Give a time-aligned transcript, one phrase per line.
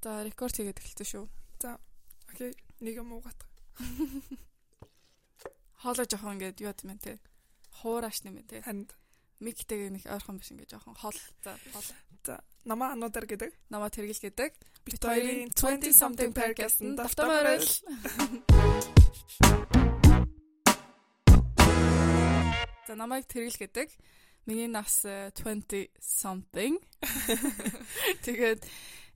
[0.00, 1.24] За рекорд хийгээд эхэлсэн шүү.
[1.60, 1.76] За.
[2.32, 2.56] Окей.
[2.80, 3.36] Нэг юм уугаад.
[5.84, 7.20] Хоолоо жоохон ингээд юу юм те.
[7.84, 8.64] Хуураш нэмэ те.
[8.64, 8.96] Ханд.
[9.44, 11.12] Миктэйг нэг ойрхон биш ингээд жоохон хол.
[11.44, 11.84] За хол.
[12.24, 12.40] За.
[12.64, 13.52] Намаа ануудаар гэдэг.
[13.68, 14.56] Намаа тэргэл гэдэг.
[14.88, 17.68] Бид хоёрын 20 something podcast-нд давтамаар л.
[22.88, 23.92] За намайг тэргэл гэдэг.
[24.48, 26.80] Миний нас э, 20 something.
[28.24, 28.64] Тэгээд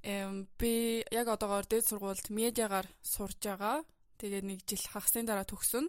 [0.05, 3.83] эм би яг одоогоор дээд сургуульд медиагаар сурж байгаа.
[4.21, 5.89] Тэгээд нэг жил хагасны дараа төгсөн.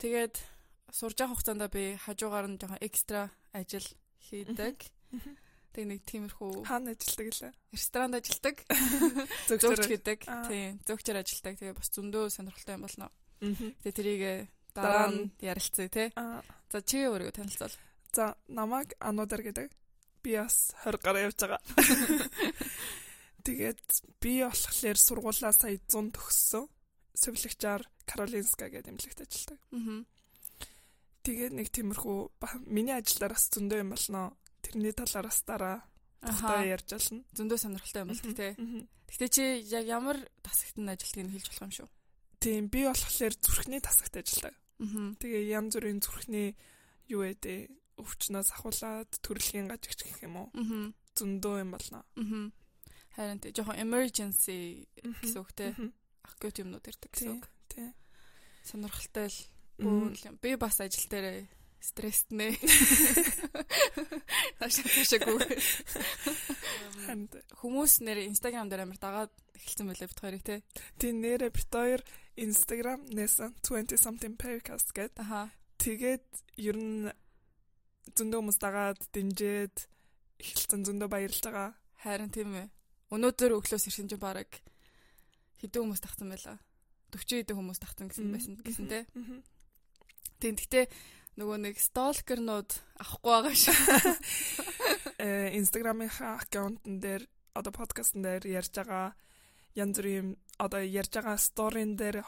[0.00, 0.40] Тэгээд
[0.88, 3.84] сурж байгаа хугацаанд би хажуугаар нь жоохон экстра ажил
[4.24, 4.80] хийдэг.
[5.76, 7.52] Тэг нэг тиймэрхүү хаана ажилладаг лээ?
[7.70, 8.56] ресторанд ажилладаг.
[9.52, 9.78] Зөвчөр.
[9.78, 10.18] Зөвч хийдэг.
[10.50, 11.54] Тийм, зөвчөр ажилладаг.
[11.62, 13.06] Тэгээ бас зөндөө сонирхолтой юм болно.
[13.38, 14.22] Тэгээ тэрийг
[14.74, 16.10] Дараа дараа нь ярилцъя.
[16.16, 16.42] Аа.
[16.70, 17.74] За чи өөрийгөө танилцуул.
[18.14, 19.70] За, намайг ануудаар гэдэг.
[20.22, 21.60] Би бас 20 гаруй явж байгаа.
[23.44, 23.82] Тэгээд
[24.20, 26.64] би болохоор сургуулаа сая 100 төгссөн.
[27.20, 29.60] Сувлэгчаар Каролинска гэдэг эмнэлэгт ажилладаг.
[29.72, 30.04] Аа.
[31.20, 32.18] Тэгээд нэг тиймэрхүү
[32.70, 34.32] миний ажилдаа бас зөндөө юм болно.
[34.64, 35.84] Тэрний талаараас дараа
[36.24, 36.72] тухтай Аха.
[36.74, 37.24] ярьж олно.
[37.36, 38.48] Зөндөө сонирхолтой юм те.
[38.56, 38.82] Мгм.
[39.10, 41.88] Гэтэ чи яг ямар тасагт нь ажилтгийг хэлж болох юм шүү.
[42.40, 44.56] Тийм би болохоор зүрхний тасагт ажилладаг.
[44.80, 45.12] Аа.
[45.20, 46.56] Тэгээ янз бүрийн зүрхний
[47.08, 47.68] юу ээ
[48.00, 50.48] өвчнөөс ахуулаад төрөлхийн гажигч гэх юм уу.
[50.56, 50.92] Аа.
[51.16, 52.00] Зөндөө юм болно.
[53.16, 55.74] Харин тэ жоохон emergency гэсэн үг те.
[56.26, 57.46] Акут юмнууд ирдэг гэсэн үг.
[57.68, 57.94] Тийм.
[58.62, 59.38] Сонирхолтой л
[59.80, 60.36] бүүл юм.
[60.38, 61.46] Би бас ажил дээр
[61.80, 62.54] стресстэй.
[64.60, 64.84] Таашаа.
[67.08, 67.32] Ханд.
[67.56, 70.62] Хүмүүс нэр Instagram дээр амар дагаад эхэлсэн байлээ бит хоёрыг те.
[71.00, 72.04] Тийм нэрэ бит хоёр
[72.36, 75.16] Instagram нэсэн 20 something podcast гэд.
[75.18, 75.48] Аха.
[75.80, 76.28] Тэгээд
[76.60, 77.08] ер нь
[78.12, 79.76] зөндөө хүмүүс дагаад дэмжээд
[80.40, 81.72] эхэлсэн зөндөө баярлж байгаа.
[82.04, 82.68] Харин тийм ээ.
[83.10, 84.62] Өнөөдөр өглөөс ирсэн чинь баг
[85.60, 86.58] хэдэн хүмүүс тагсан байла.
[87.10, 88.86] 40 хэдэн хүмүүс тагсан гэсэн байсан гэсэн.
[88.86, 89.42] Мгм.
[90.38, 90.86] Тийм гэхдээ
[91.36, 92.70] нөгөө нэг сталкернууд
[93.02, 93.76] авахгүй байгаа шүү.
[95.20, 99.12] Э Instagram-ийнхаа аккаунтн дээр одоо подкастн дээр ярьж байгаа
[99.76, 102.24] янз бүрийн одоо ярьж байгаа сторийн дээр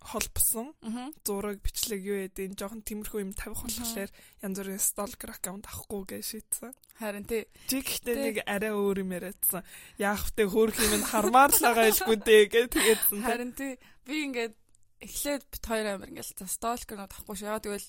[0.00, 1.10] холбосон Аа.
[1.26, 4.10] зураг бичлэг юу гэдэг нь жоохон тиймэрхүү юм тавих болохоор
[4.42, 6.72] янз бүрийн stalker аккаунт авахгүй гэж шийдсэн.
[7.00, 7.44] Харин тий.
[7.66, 9.66] Чи гэхдээ нэг арай өөр юм яриадсан.
[9.98, 13.20] Яах вэ хөөх юм нь хармаар л байгаа илгүй дээ гэж тэгээдсэн.
[13.26, 13.72] Харин тий.
[14.06, 14.54] Би ингээд
[15.02, 17.36] эхлээд бит хоёр амир ингээд за сталкернууд авахгүй.
[17.42, 17.88] Ягаад гэвэл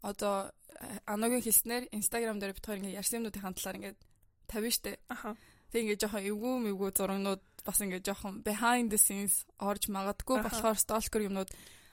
[0.00, 3.98] одоо э, аногийн хэлснээр Instagram дээр бит хоёр ингээд ярьсан юмнуудын талаар ингээд
[4.48, 4.98] тавина штэ.
[5.08, 5.36] Аха.
[5.70, 10.78] Тэг ингээд жоохон эвгүй мөвгүй зурагнууд бас ингээд жоохон behind the scenes орж магадгүй болохоор
[10.78, 11.50] stalker юмнууд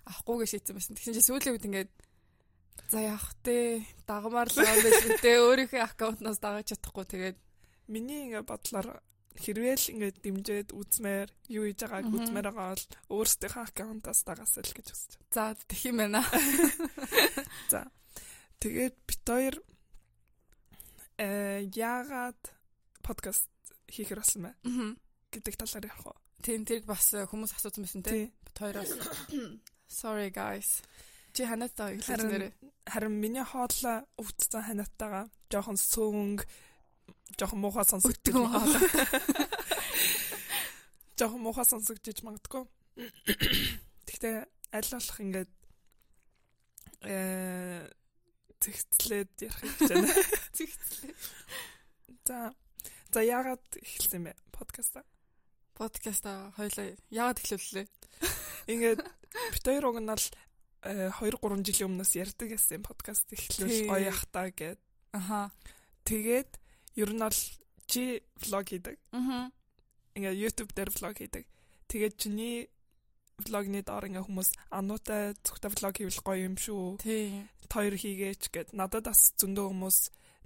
[0.10, 0.96] авахгүйгээ шийдсэн байсан.
[0.98, 1.92] Тэгсэн чинь сүүлийн үед ингээд
[2.90, 3.86] за яах вэ?
[4.10, 5.38] Дагмаар л байгаа үү те.
[5.42, 7.38] Өөрийнхөө аккаунтнаас дагаж чадахгүй тэгээд
[7.88, 9.00] Миний ингээ бодлоор
[9.40, 14.76] хэрвээ л ингээ дэмжиж үзмээр юу хийж байгааг үзмээр байгаа бол өөрсдийнхөө аккаунтаас дагаасаа л
[14.76, 15.12] гэж үзэж.
[15.32, 16.20] за тэгэх юм байна.
[18.59, 19.56] Тэгээд бит хоёр
[21.16, 22.42] э яагаад
[23.08, 23.48] подкаст
[23.90, 24.98] хийхэр болсон Мгм.
[25.31, 26.16] гэдэг талаар ярих уу?
[26.44, 28.12] Тийм тэр бас э, хүмүүс асуусан байсан те.
[28.12, 28.25] Тий.
[28.46, 28.92] Бит хоёроос.
[29.90, 30.81] Sorry guys.
[31.34, 32.52] Чи ханаатай Харин нэрээ.
[32.88, 36.44] харин миний хоолой өвдсөн ханиатайгаа жоохон сөнгө
[37.38, 38.34] жоохон муухай сонсогддог.
[38.34, 38.81] Өтгөн хоолой.
[41.18, 42.64] Жоохон муухай сонсогдож магадгүй.
[44.06, 44.36] Гэхдээ
[44.74, 45.52] аль болох ингээд
[47.06, 47.90] э
[48.62, 50.14] зэгцлээд ярих гэж байна.
[50.58, 51.14] Зэгцлээ.
[52.26, 52.53] За
[53.17, 55.01] за яагаад эхэлсэн бэ подкаста?
[55.73, 57.85] Подкаста хоёлаа яагаад эхлүүллээ?
[58.69, 60.25] Ингээд бит хоёр уг нь л
[60.85, 64.78] 2 3 жилийн өмнөөс ярьдаг гэсэн подкаст эхлүүл гоё ах та гэд.
[65.17, 65.50] Аха.
[66.05, 66.61] Тэгээд
[66.94, 67.41] ер нь бол
[67.89, 69.01] чи влог хийдэг.
[69.09, 69.49] Мгм.
[70.13, 71.49] Ингээд YouTube дээр влог хийдэг.
[71.89, 72.69] Тэгээд чиний
[73.41, 77.01] влогны доор ингээ хүмүүс ануутай зөвхөн влог хийвэл гоё юм шүү.
[77.01, 77.49] Тий.
[77.66, 79.97] Тойр хийгээч гэд надад бас зөндөө хүмүүс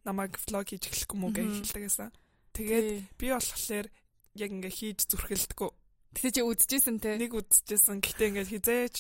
[0.07, 2.11] намайг влог хийж эхлэх юм уу гэж хэлдэг гэсэн.
[2.51, 3.88] Тэгээд би болохоор
[4.35, 5.69] яг ингээ хийж зүрхэлдэггүй.
[6.15, 7.15] Тэгтээ чи үзчихсэн те.
[7.15, 8.03] Нэг үзчихсэн.
[8.03, 8.95] Гэтэ ингээ хизээч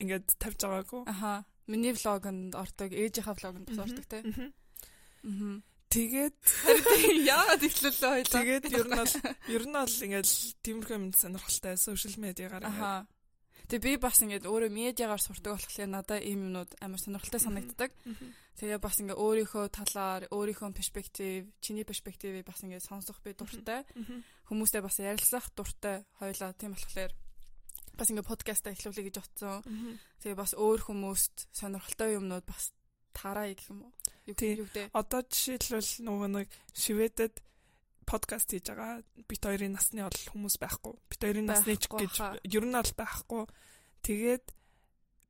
[0.00, 1.02] ингээд тавьж байгаагүй.
[1.08, 1.44] Аха.
[1.68, 4.24] Миний влогонд ордог, ээжийнхаа влогонд бас ордог те.
[5.22, 5.62] Мгм.
[5.90, 6.38] Тэгээд
[7.26, 8.30] яагаад эхлүүлээ хоёлаа?
[8.30, 9.14] тэгээд ер нь бол
[9.58, 10.28] ер нь бол ингээд
[10.62, 13.10] тиймэрхүү юм сонирхолтой сошиал медиагаар ингээд Аха.
[13.66, 17.90] Тэгээ би бас ингээд өөрөө медиагаар сурдаг болохоор надад ийм юмнууд амар сонирхолтой санагддаг.
[18.60, 23.88] Тэгээ бас ингээ өөрийнхөө талаар, өөрийнхөө перспектив, чиний перспективийг бас ингээ сонсох би дуртай.
[24.52, 27.16] Хүмүүстэй бас ярилцах дуртай хоёлаа тийм болохоор
[27.96, 29.16] бас ингээ подкаста эхлүүлэе гэж.
[29.64, 29.96] Мгм.
[30.20, 32.76] Тэгээ бас өөр хүмүүст сонирхолтой юмнууд бас
[33.16, 33.92] таараа гэх юм уу?
[34.28, 34.92] Юу гэдэг.
[34.92, 37.40] Одоо жишээлбэл нөгөө нэг Шведэд
[38.04, 39.00] подкаст хийж байгаа.
[39.24, 40.94] Бит хоёрын насны бол хүмүүс байхгүй.
[41.08, 43.42] Бит хоёрын насны ч гэж ер нь бол байхгүй.
[44.04, 44.44] Тэгээд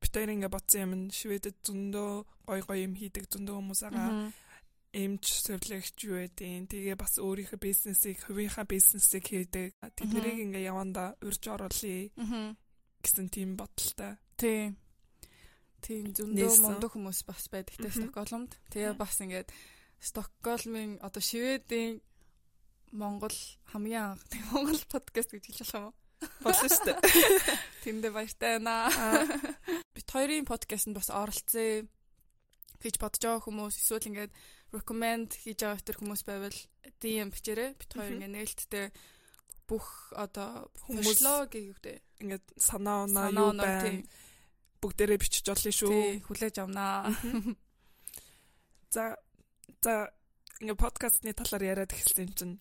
[0.01, 2.11] бит хоёр ингээ бодсон юм нь шведэд зөндөө
[2.49, 4.33] гой гой юм хийдэг зөндөө хүмүүс байгаа.
[4.91, 9.77] Эмч зөвлөгч юу байдیں۔ Тэгээ бас өөрийнхөө бизнесийг, хувийнхаа бизнесийг хийдэг.
[9.95, 12.11] Тэднийг ингээ яванда урьж оруулъя
[12.99, 14.19] гэсэн тийм бодолтой.
[14.35, 14.75] Тийм.
[15.81, 17.89] Тийм зөндөө мундаг хүмүүс бас байдаг те.
[17.89, 18.51] Стокгольмд.
[18.73, 19.47] Тэгээ бас ингээд
[20.01, 22.01] Стокгольмын одоо Шведийн
[22.91, 23.37] Монгол
[23.71, 25.95] хамгийн анх Монгол подкаст гэж хэлж болох юм уу?
[26.41, 26.97] Болно шүү дээ.
[27.85, 28.89] Тэндээ баяртай байна.
[29.95, 31.85] Бид хоёрын подкастэнд бас оролцъё
[32.81, 34.33] гэж бодож байгаа хүмүүс эсвэл ингээд
[34.73, 36.57] recommend хийж байгаа тэр хүмүүс байвал
[37.01, 37.69] DM бичээрэй.
[37.77, 38.87] Бид хоёр ингээд нээлттэй
[39.69, 39.87] бүх
[40.17, 44.03] одоо Хүмүүс- хүмүүс гээ юу гэдэг Ингээд санаа санаа юу байна?
[44.81, 46.25] Бүгдээрээ бичиж олно шүү.
[46.25, 47.09] хүлээж авнаа.
[48.93, 49.15] За
[49.81, 50.11] за
[50.59, 52.55] ингээ подкастны талаар яриад эхэлсэн чинь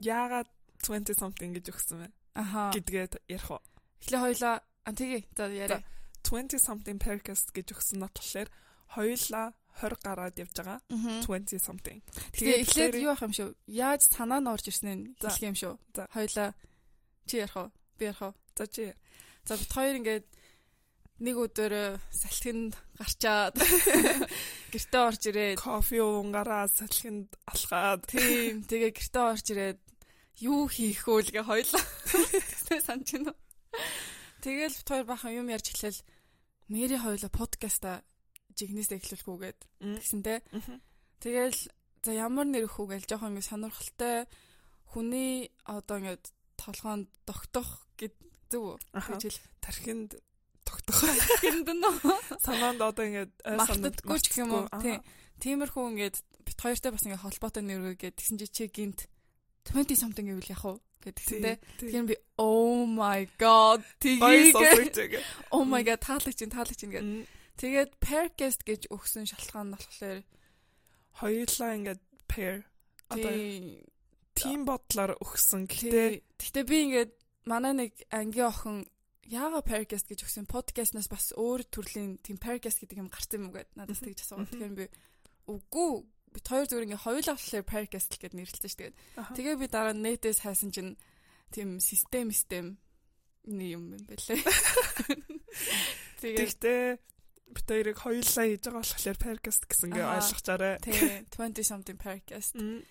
[0.00, 0.48] яагаад
[0.82, 2.70] 20 something гэж өгсөн бэ Аха.
[2.76, 3.62] гэдгээд ярих уу.
[4.04, 5.80] Эхлээ хоёлаа а тэгээ за яриа.
[6.22, 8.48] 20 something podcast гэж өгсөн нь болохоор
[8.92, 9.46] хоёулаа
[9.80, 10.78] 20 гараад явж байгаа.
[10.92, 11.24] Мгм.
[11.24, 11.98] 20 something.
[12.36, 13.50] Тэгээ эхлээд юу ах юм шүү?
[13.66, 15.74] Яаж санаа нь орж ирсэн нь хэлэх юм шүү.
[15.96, 16.04] За.
[16.12, 16.52] Хоёлаа
[17.24, 17.68] чи ярих уу?
[17.98, 18.34] Би ярих уу?
[18.54, 18.92] За чи
[19.46, 20.26] За бит хоёр ингээд
[21.22, 23.54] нэг өдөр э, салхинд гарчаад
[24.74, 29.78] гэртээ орж ирээд кофе уунгараа салхинд алхаад тийм тэгээ гэртээ орж ирээд
[30.42, 31.84] юу хийх вэ гээ хоёлаа.
[32.30, 33.38] Тэгснэ санаж байна уу?
[34.42, 36.00] Тэгэл хоёр бахан юм ярьж эхлээл
[36.70, 38.02] нэрийн хоёлаа подкаста
[38.56, 39.96] жигнэсээ эхлүүлэх үгээд Мм.
[40.00, 40.38] тэгсэнтэй.
[41.20, 41.58] Тэгэл
[42.02, 44.16] за ямар нэр өгөх вэ гэж жоохон ингэ сонирхолтой
[44.92, 46.14] хүний одоо ингэ
[46.56, 48.14] толгоонд тогтох гэд
[48.48, 48.76] зөв үү?
[48.96, 49.40] Хэл.
[49.60, 50.16] тархинд
[50.64, 50.98] тогтох
[51.42, 51.84] Тэнд нь
[52.40, 54.66] санаанд одоо ой санаад мартдаггүй ч юм уу?
[54.80, 55.02] Тийм.
[55.42, 56.16] Тиймэрхүү ингээд
[56.46, 59.10] бит хоёртой бас ингэ холбоотой нэр өгөө гэд тэгсэн чи чи гинт
[59.68, 60.78] 20 something гэвэл яг уу
[61.14, 61.58] Тийм.
[61.78, 65.22] Тэгэхээр би oh my god тгийгээ
[65.54, 67.06] oh my god таалагч чинь таалагч чинь гэд.
[67.06, 67.24] Мм.
[67.56, 70.18] Тэгээд Percast гэж өгсөн шалтгаан нь болохоор
[71.16, 72.66] Хоёулаа ингээд pair
[73.08, 73.32] одоо
[74.36, 75.64] тим бодлоор өгсөн.
[75.70, 77.12] Гэхдээ гэтэ би ингээд
[77.48, 78.76] манай нэг ангийн охин
[79.24, 83.70] яага Percast гэж өгсөн подкастнаас бас өөр төрлийн тийм Percast гэдэг юм гарсан юм гэд
[83.74, 84.46] надаас тэгж Мгм.
[84.52, 84.86] тэгэхээр би
[85.48, 85.90] үгүй
[86.36, 88.92] бид хоёр зүгээр ингээ хоёулаа болохоор Percast л гэд нэрлэлсэн шүү дээ.
[89.32, 91.00] Тэгээ би дараа нь нэтээс хайсан чинь
[91.48, 92.76] тийм систем систем
[93.48, 94.36] юм юм байлээ.
[96.20, 96.82] Тэгээ Тэгтээ
[97.56, 100.16] бит хоёрыг хоёулаа хийж байгаа болохоор podcast гэсэн гээ Аха.
[100.20, 100.74] ойлгочаарай.
[100.82, 102.82] тэгээ 20 something Percast Мм.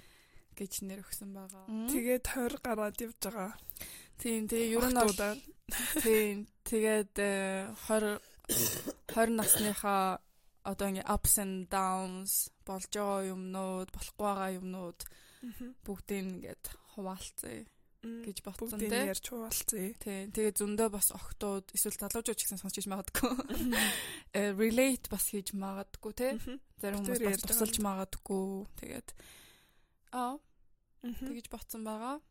[0.56, 1.66] гэж нэр өгсөн байгаа.
[1.92, 3.52] Тэгээд 20 гараад явж байгаа.
[4.18, 5.14] Тийм тэгээ ер нь бол.
[6.02, 6.48] Тийм.
[6.64, 8.18] Тэгээд э, 20
[9.12, 10.24] 20 насныхаа
[10.64, 15.00] одоо ингээ ups and downs болж байгаа юмнууд, болохгүй байгаа юмнууд
[15.86, 16.66] бүгдийг ингээд
[16.96, 17.66] хуваалцъя
[18.06, 19.10] гэж бодсон Бүгдийг тий.
[19.10, 19.94] ярьж хуваалцъя.
[19.98, 20.30] Тийм.
[20.30, 23.34] Тэгээд зөндөө бас охтууд эсвэл залуучууд ч гэсэн сонсч магадгүй.
[24.38, 26.32] Э, relate бас хийж магадгүй тий.
[26.38, 26.60] Мгм.
[26.82, 28.68] Зарим хүмүүс бас тусалж магадгүй.
[28.78, 29.10] Тэгээд
[30.14, 30.38] аа
[31.02, 32.22] тэгж бодсон байгаа.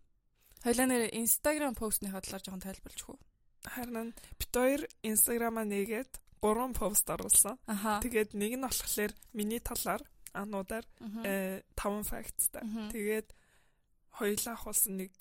[0.62, 3.18] Хоёлаа нэр Instagram постныхаа талаар жоохон тайлбарлаж хөө.
[3.64, 6.12] Харин бит хоёр Instagram-а нээгээд
[6.44, 7.56] гурван пост оруулсан.
[8.04, 10.04] Тэгээд нэг нь болохоор миний талаар
[10.34, 11.22] ануудаар Мгм.
[11.24, 12.62] э 5 facts-тай.
[12.62, 12.90] Мгм.
[12.92, 13.28] Тэгээд
[14.18, 15.12] хоёулаа авсан нэг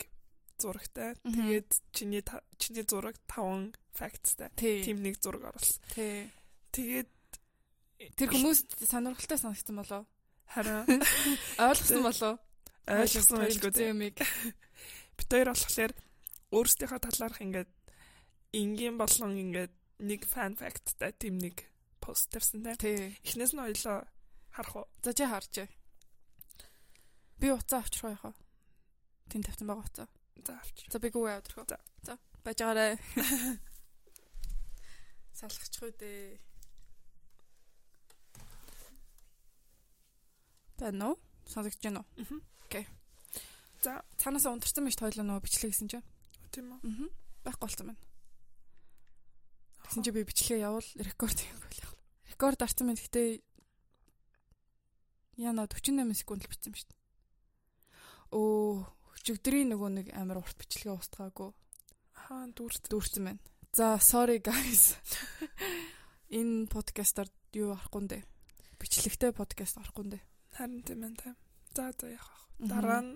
[0.59, 1.15] зурагтай.
[1.23, 2.23] Тэгээд чиний
[2.57, 4.49] чиний зураг 5 facts-тай.
[4.57, 4.83] Тий.
[4.83, 5.81] Тим нэг зураг оруулсан.
[5.93, 6.29] Тий.
[6.73, 7.09] Тэгээд
[8.17, 10.03] Тэр хүмүүс сонирхолтой санагдсан болоо.
[10.49, 10.83] хараа
[11.57, 12.33] Ойлгосон болоо.
[12.87, 13.89] ойлгосон байлгүй дээ.
[13.95, 14.17] юмыг.
[15.17, 15.93] Бид хоёр болохоор
[16.51, 17.71] өөрсдийнхөө талаарх ингээд
[18.53, 19.71] энгийн болон ингээд
[20.03, 21.63] нэг фан факттай тийм нэг
[22.03, 22.75] пост тавьсан те.
[22.75, 23.15] Тий.
[23.23, 24.03] Эхнээс нь хоёлоо
[24.53, 24.85] харах уу?
[25.03, 25.67] За чи харж.
[27.41, 28.33] Би уцаа авчрах яах вэ?
[29.33, 30.07] Тин тавьсан байгаа уцаа.
[30.45, 30.87] За авчир.
[30.93, 31.65] За би гүү авчрах.
[31.67, 31.77] За.
[32.05, 32.13] За
[32.45, 32.97] байж байгаарэ.
[35.33, 36.39] Салхачих үү дээ.
[40.83, 41.17] Уу?
[41.49, 42.39] Сонсогдож байна уу?
[42.69, 42.85] Окей.
[43.81, 46.05] За Цаанаас унтарсан биш тойлоо нөгөө бичлэг гэсэн чинь.
[46.53, 46.79] тийм үү.
[46.85, 47.09] Аа.
[47.43, 48.01] Байхгүй болсон байна.
[49.83, 51.95] Тэгсэн чи би бичлэгээ явуул рекорд л яах.
[52.31, 53.43] Рекорд арсан мэт гэтээ
[55.37, 56.99] яна 48 секунд л бичсэн шүү дээ.
[58.33, 58.87] Оо,
[59.17, 61.49] өчигдрийн нөгөө нэг амар урт бичлэгээ устгаагүй
[62.23, 63.41] Хаа дүүрт дүүрсэн байна.
[63.73, 64.95] За, sorry guys.
[66.37, 68.19] Энэ подкастаар юу арахгүй нэ?
[68.79, 70.19] Бичлэгтэй подкаст арахгүй нэ?
[70.53, 71.29] харин тийм байна те.
[71.73, 72.21] За за?
[72.61, 72.69] Мгм.
[72.69, 73.11] Дараа нь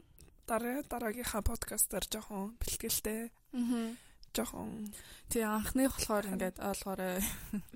[0.50, 3.94] дараа дараагийнхаа подкастаар жоохон бэлтгэлтэй Аа.
[4.34, 4.92] жоохон
[5.30, 7.22] Тий анхных болохоор ингээд ойлгоорой.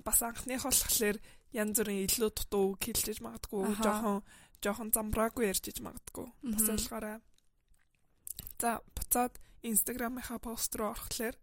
[0.04, 1.16] бас анхных болохоор
[1.52, 3.82] янз бүрийн илүү дутуу хэлж магадгүй Аха.
[3.84, 4.18] жоохон
[4.62, 7.18] жоохон замбраагүй ярьж магадгүй бас ойлгоорой
[8.62, 9.34] За буцаад
[9.66, 11.34] Instagram-ийнхаа пост руу орохлоор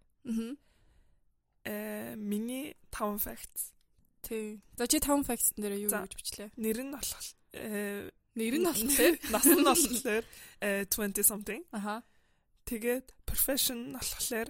[1.66, 3.74] э миний 5 facts
[4.22, 4.60] Тий.
[4.78, 6.50] За чи 5 facts дээр юу гэж бичлээ?
[6.58, 7.24] нэр нь болох
[7.54, 10.24] э Нэр нь болохоор нас нь болохоор
[10.64, 12.04] э 20 something Аха.
[12.66, 14.48] тэгээд profession болохоор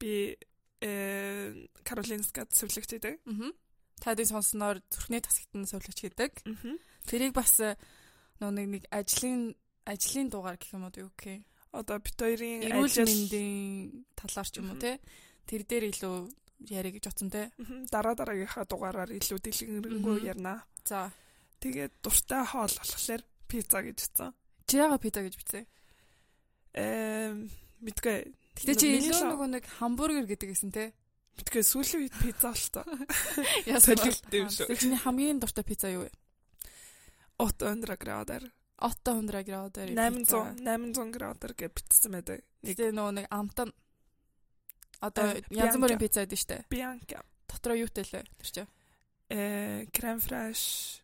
[0.00, 0.36] би
[0.80, 3.20] э Каролинскад сувлагч гэдэг.
[4.02, 6.32] Тадын сонсноор зүрхний тасагт нь сувлагч гэдэг.
[7.08, 7.76] Тэрийг бас э,
[8.40, 11.44] нөө нэг нэг ажлын ажлын дугаар гэх юм уу юу гэх юм.
[11.72, 15.00] Одоо бит хоёрын ажил мэндийн талаар ч юм уу те.
[15.46, 16.16] Тэр дээр илүү
[16.72, 17.52] яриа гэж бодсон те.
[17.92, 20.64] Дараа дараагийнхаа дугаараар илүү дэлгэрэнгүй ярина.
[20.84, 21.12] За.
[21.60, 24.30] Тэгээд дуртай хоол болохоор пицца гэж хэлсэн.
[24.66, 25.64] Чи яга пицца гэж бичсэн?
[26.76, 27.48] Эм
[27.80, 28.34] мэдгүй.
[28.56, 30.92] Гэтэ чи илүү нөгөө нэг хамбургер гэдэг гэсэн те.
[31.36, 32.84] Мэдгүй сүүлийн үед пицца болтой.
[33.70, 34.72] Яасан Солилттой юм шүү.
[34.80, 36.10] Чиний хамгийн дуртай пицца юу вэ?
[37.38, 38.44] 800 градусаар
[38.80, 42.40] 800 градусаар 800 800 градусаар гэж битсэн байдаг.
[42.64, 43.70] Нэг нөгөө нэг амтан
[45.04, 46.64] одоо Э, янз бүрийн пицца байдаг штэ.
[46.72, 48.70] Bianca Дотроо юутай лээ тэр чинь.
[49.28, 51.02] э крем фреш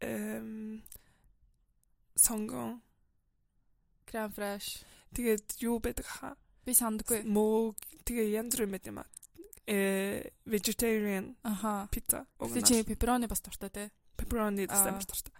[0.00, 0.82] эм
[2.16, 2.80] сонгон
[4.08, 4.80] Крем фреш.
[5.12, 7.24] тэгээд юу байдаг хаа Би сандаггүй.
[7.28, 7.76] мөг
[8.08, 9.08] тэгээ янз бүр юм байт юм аа
[9.68, 11.88] э vegetarian Аха.
[11.92, 13.84] pizza Гэтэ чи пепперони бас дуртай те.
[14.16, 14.72] pepperoni Аа.
[14.72, 15.34] гэсэн дуртай.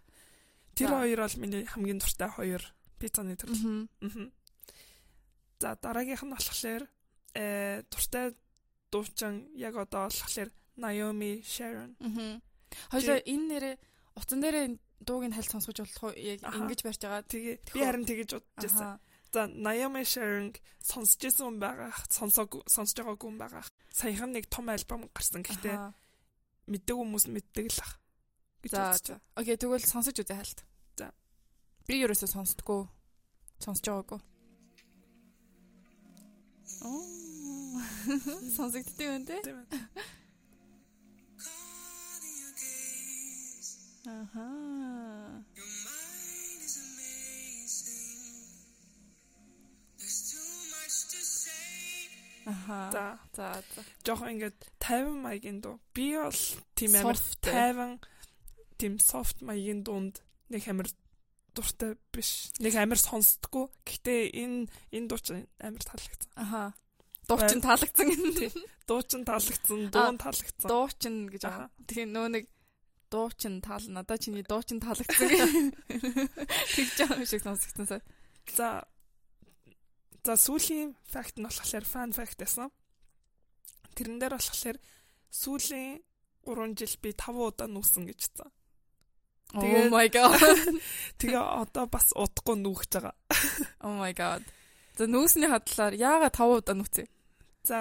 [0.77, 2.63] Тэр хоёр бол миний хамгийн дуртай хоёр
[3.01, 3.89] пиццаны төрөл.
[4.05, 4.33] Мгм.
[5.61, 6.83] За дараагийнх нь болохоор
[7.35, 8.37] э дуртай
[8.93, 11.97] дуучин яг одоо болохоор Naomi Sharon.
[11.99, 12.43] Мгм.
[12.93, 13.75] Хоёлаа энэ нэрээ
[14.15, 14.67] утсан дээрээ
[15.01, 16.15] дууг нь хальт сонсгож болох уу?
[16.15, 17.25] Яг ингэж барьж байгаа.
[17.27, 19.01] Тэгээ би харин тэгэж бодож байсан.
[19.33, 23.65] За Naomi Sharon сонсч байсан хүн байгаа, сонсоог сонсож байгаагүй хүн байгаа.
[23.93, 25.77] Саяхан нэг том альбом гарсан гэхдээ
[26.69, 28.01] мэддэг хүмүүс мэддэг л ах.
[28.65, 29.21] гэж байна.
[29.37, 30.65] Окей, тэгвэл сонсож үзье хальт.
[30.97, 31.13] За.
[31.85, 32.89] Би ерөөсөө сонсдгоо.
[33.61, 34.21] Сонсож байгаагүй.
[36.89, 37.19] Оо.
[38.57, 39.37] Сонсогдтыг те?
[39.45, 39.67] Тийм ээ.
[44.09, 45.18] Аха.
[52.49, 52.89] Аха.
[52.93, 53.05] За
[53.37, 53.81] За за.
[54.09, 55.77] жоохон ингээд 50 маягийн дуу.
[55.93, 56.33] Би бол
[56.73, 57.53] тийм амар Soft э.
[57.53, 58.01] 50
[58.81, 60.89] тийм soft маягийн дуунд нэг амар
[61.53, 62.49] дуртай биш.
[62.63, 63.69] Нэг амар сонсдгоо.
[63.85, 66.33] Гэхдээ энэ энэ дуу чинь амар таалагдсан.
[66.41, 66.73] Аха.
[67.29, 68.49] Дуучин таалагдсан гэнэ.
[68.89, 70.69] Дуу чинь таалагдсан, Аа, дуу нь таалагдсан.
[70.73, 71.69] Дуучин гэж Аха.
[71.69, 71.85] байгаа.
[71.85, 72.45] Тэгэхээр нөө нэг
[73.13, 75.29] дуучин таал надаа чиний дуучин таалагдсан.
[76.73, 78.03] Тэгж байгаа юм шиг сонсогдсон сая.
[78.57, 78.89] За
[80.27, 82.69] За сүүлийн факт нь болохоор fun fact байсан.
[83.97, 84.77] Тэрэн дээр болохоор
[85.33, 86.03] сүүлийн
[86.45, 88.51] 3 жил би 5 удаа нүүсэн гэж хэлсэн.
[89.57, 90.37] Oh Тэгээд- my god.
[91.21, 93.15] Тэгээ одоо бас удахгүй нүүхэж байгаа.
[93.85, 94.45] Oh my god.
[94.99, 97.07] За нүүсний хадлаар яагаад 5 удаа нүүцээ?
[97.65, 97.77] За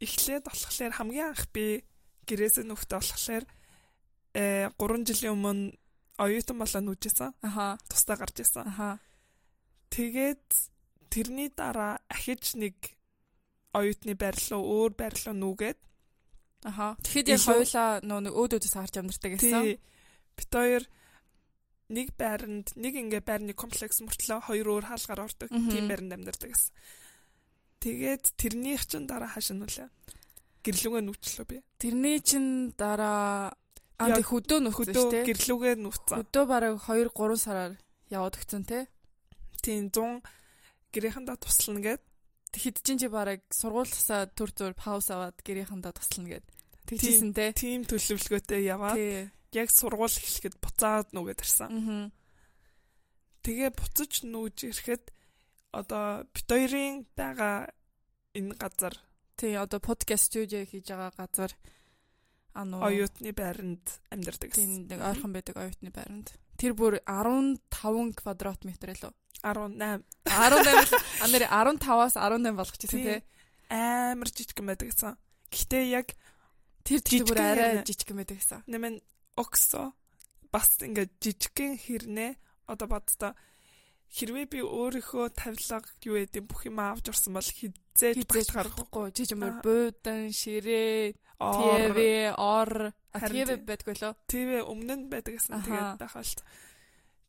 [0.00, 1.84] эхлээд болохоор хамгийн анх би
[2.28, 3.44] гэрээсээ нөхдөд болохоор
[4.34, 5.76] э 3 жилийн өмнө
[6.16, 7.30] оюутан болоо нүүжсэн.
[7.44, 7.76] Аха.
[7.90, 8.64] Тусдаа гарч исэн.
[8.68, 8.98] Аха.
[9.90, 10.46] Тэгээд
[11.14, 12.74] тэрний дараа ахиж нэг
[13.70, 14.18] оюутны
[14.50, 15.78] руу өөр руу нүгээд
[16.64, 16.96] Аха.
[17.04, 19.76] Тэгэхэд яг хоёлаа нөө нэг өөд өөдөөс харж амьдртаг гэсэн.
[20.32, 20.84] бит хоёр
[21.92, 25.52] нэг байранд нэг ингээ байрны комплекс мөртлөө хоёр өөр хаалгаар ордог.
[25.52, 26.72] Тийм байранд амьдардаг гэсэн.
[27.84, 29.88] Тэгээд тэрнийх чинь дараа хаашаа нүлээ.
[30.64, 31.60] Гэрлүүгээ нүчлөө би.
[31.76, 33.52] Тэрний чин дараа
[34.00, 35.24] аа тэг хөдөө Хөдөө шүү дээ.
[35.28, 36.16] гэрлүүгээ нүцсэн.
[36.16, 37.72] Хөдөө бараг 2 3 сараар
[38.08, 38.88] яваад өгцөн те.
[39.60, 40.24] Тийм 100
[40.94, 42.02] гэрээхэндээ туслана гэд.
[42.54, 46.46] Тэгэхэд чин чи бараг сургуулиасаа төр зур пауз аваад гэрээхэндээ туслана гэд.
[46.86, 47.50] Тэгжсэн те.
[47.50, 48.98] Тийм төлөвлөгөөтэй яваад
[49.50, 51.70] яг сургууль эхлэхэд буцаад нүгээд ирсэн.
[51.74, 52.02] Мгм.
[53.42, 55.04] Тэгээ буцаж нүүж ирэхэд
[55.74, 57.74] одоо бит хоёрын байгаа
[58.38, 58.94] энэ газар
[59.36, 61.50] Тий, одоо подкаст студио хийж байгаа газар
[62.54, 63.82] ануу оюутны байранд
[64.14, 66.30] амьдардаг тийм нэг ойрхон байдаг оюутны байранд.
[66.64, 69.12] Тэр бүр 15 квадрат метр лөө.
[69.44, 73.20] 18 18 а нэр 15-аас 18 болгочихсон тий.
[73.68, 75.12] амар жижигэн байдаг гэсэн.
[75.52, 76.16] Гэхдээ яг
[76.84, 78.64] Тэр тэр бүр арай жижиг байдаг гэсэн.
[78.64, 79.04] нэмэн
[79.36, 79.92] оксо
[80.48, 82.32] бас ингээд жижигхэн хэрнээ
[82.72, 83.36] одоо боддоо
[84.14, 89.10] хэрвээ би өөрийнхөө тавилга юу гэдэг бүх юм авч орсон бол хизээж багт гарах гарахгүй
[89.12, 89.62] жижигмөр Аа.
[89.64, 91.98] буудан, ширээ, ТV,
[92.38, 92.94] ор,
[93.54, 93.66] тий.
[93.68, 94.12] байдгүй лөө.
[94.26, 96.40] ТV өмнө нь байдаг гэсэн тэгээд байхалт.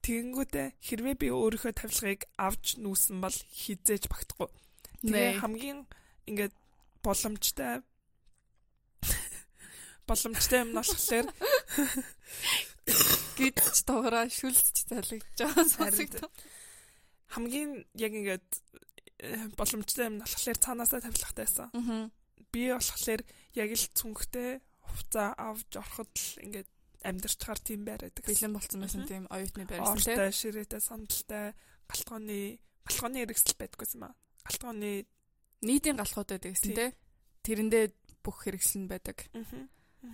[0.05, 4.49] Тэгэнгүүтээ хэрвээ би өөрийнхөө тавилгыг авч нүүсэн бол хизээж багтахгүй.
[5.01, 5.85] Тэгээ хамгийн
[6.29, 6.53] ингээд
[7.05, 7.81] боломжтой
[10.09, 11.27] боломжтой юм болохоор
[13.35, 16.29] Гэвч доогороо шүлцч залгиж байгаа сонсогдсон.
[17.33, 18.49] хамгийн яг ингээд
[19.25, 21.69] э, боломжтой юм болохоор цаанаасаа тавилахтай байсан.
[21.73, 22.09] Аа.
[22.53, 23.21] Би болохоор
[23.57, 26.69] яг л цүнхтэй хувцас авч ороход л ингээд
[27.05, 28.29] амьдарчгаар тийм байраад гэсэн.
[28.29, 30.17] Бэлэн болцсон байсан тийм оюутны байрсан тийм.
[30.17, 31.45] Ортой, ширээтэй, сандалтай,
[31.85, 32.39] галтгооны
[32.85, 34.13] галхооны хэрэгсэл байдгүйсэн маа.
[34.45, 35.05] Галтгооны
[35.65, 36.77] Нийтийн галхууд байдаг гэсэн Тий.
[36.77, 36.91] тийм.
[37.45, 37.85] Тэрэндээ
[38.25, 39.17] бүх хэрэгсэл нь байдаг.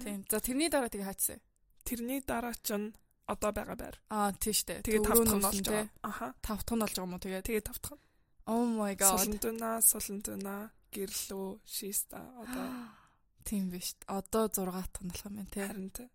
[0.03, 0.23] Тийм.
[0.27, 1.39] За тэрний дараа тэгээ хаачсан.
[1.83, 2.95] Тэрний дараа чинь
[3.27, 3.95] одоо байгаа байр.
[4.11, 4.83] Аа тийм штэ.
[4.83, 5.87] Тэгээ тавтхан болж байгаа.
[6.03, 6.27] Аха.
[6.43, 7.47] Тавтхан болж байгаа юм уу тэгээ.
[7.47, 7.99] Тэгээ тавтхан.
[8.51, 9.19] Oh my god.
[9.19, 10.55] Солондуна, солондуна,
[10.91, 12.67] гэрлүү, шиста одоо
[13.43, 13.95] Тийм биш.
[14.07, 15.63] Одоо 6 дахь болох юм байна тий.
[15.67, 16.09] харин тэ.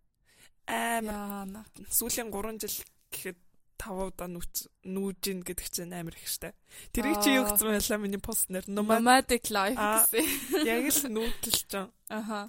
[0.66, 2.78] Амар сүүлийн 3 жил
[3.12, 3.38] гэхэд
[3.76, 4.54] 5 удаа нүүж
[4.88, 6.54] нүүж ин гэдэг чинь амар их штэ.
[6.96, 10.24] Тэрийг чи юу гэсэн байлаа миний постнэр номад Nomadic life гэсэн.
[10.64, 12.48] яг л нүүдэлж чам Аха.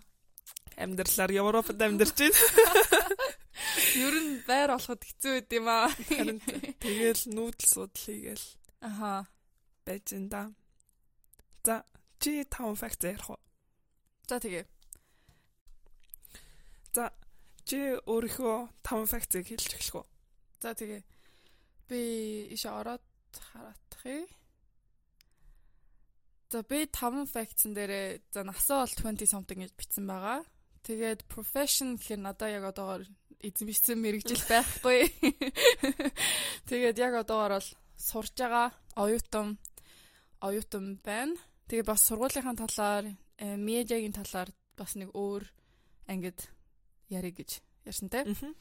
[0.77, 2.38] амьдралаар Европод амьдарч байна.
[3.98, 5.89] Ер нь байр олоход хэцүү байд юм аа.
[6.10, 6.77] Харин тэ.
[6.79, 8.48] тэгэл нүүдэл судал хийгээл
[8.86, 9.27] Аха.
[9.86, 10.41] байж энэ да.
[11.65, 11.84] За
[12.24, 13.41] чи 5 факт ярих уу?
[14.27, 14.65] За тэгээ.
[17.67, 20.05] Чи өөрийнхөө 5 фактыг хэлж эхлэх үү?
[20.63, 21.03] За тэгээ.
[21.91, 22.00] Би
[22.55, 23.03] ишээ ороод
[23.36, 24.03] хараадах.
[26.48, 30.48] За би 5 facts-н дээр за насаа бол 20 something гэж бичсэн байгаа.
[30.88, 33.03] Тэгээд profession гэхээр надаа яг одоогоор
[33.43, 35.12] эзэмшсэн мэрэгжил байхгүй.
[36.72, 37.69] Тэгээд яг одоогоор бол
[38.00, 39.60] сурж байгаа оюутан
[40.39, 41.36] оюутан байна.
[41.67, 45.46] Тэгээ бас сургуулийнхаа талаар, медиагийн талаар бас нэг өөр
[46.08, 46.50] ангид
[47.10, 48.24] ярих гэж ярьсан те.
[48.25, 48.53] Аа.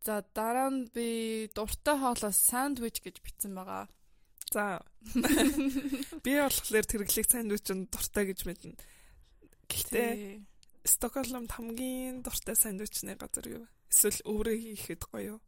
[0.00, 3.88] За дараа нь би дуртай хоолой сандвич гэж бичсэн байгаа.
[4.50, 4.80] За
[6.24, 8.80] би болохоор тэрглэг сандвичнд дуртай гэж мэднэ.
[9.68, 10.40] Гэхдээ.
[10.88, 13.64] Стокгольмд хамгийн дуртай сандвичны газар юу?
[13.92, 15.40] Эсвэл өөрөө хийхэд гоё юу?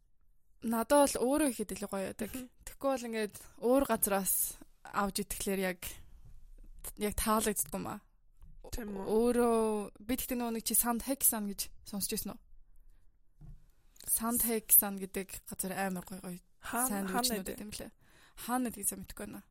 [0.63, 2.31] Надад бол өөрөө ихэд илүү гоё байдаг.
[2.63, 4.55] Тэгэхгүй бол ингээд өөр газраас
[4.93, 5.81] авч идэхлээр яг
[7.01, 7.99] яг таалагддаг юм аа.
[8.73, 9.05] Тийм үү?
[9.05, 12.39] Өөрөө би тэгтээ нөгөө нэг чи Sand Hexan гэж сонсч ирсэн үү?
[14.09, 17.91] Sand Hexan гэдэг газар амар гоё гоё сандвичнууд хаана гэдэг юм лээ.
[18.33, 19.41] Хаана гэдгийг сайн мэдэхгүй байна.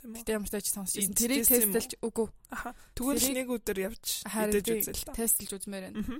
[0.00, 0.20] тийм үү?
[0.24, 1.14] Гэтэ ямар ч тач сонсч ирсэн.
[1.14, 2.28] Тэрийг тестэлж үгүй.
[2.50, 2.70] Аха.
[2.96, 5.12] Тэгвэл нэг өдөр явж тий, үзэл та.
[5.12, 6.00] Тестэлж үзмээр байна.
[6.00, 6.18] Мгм.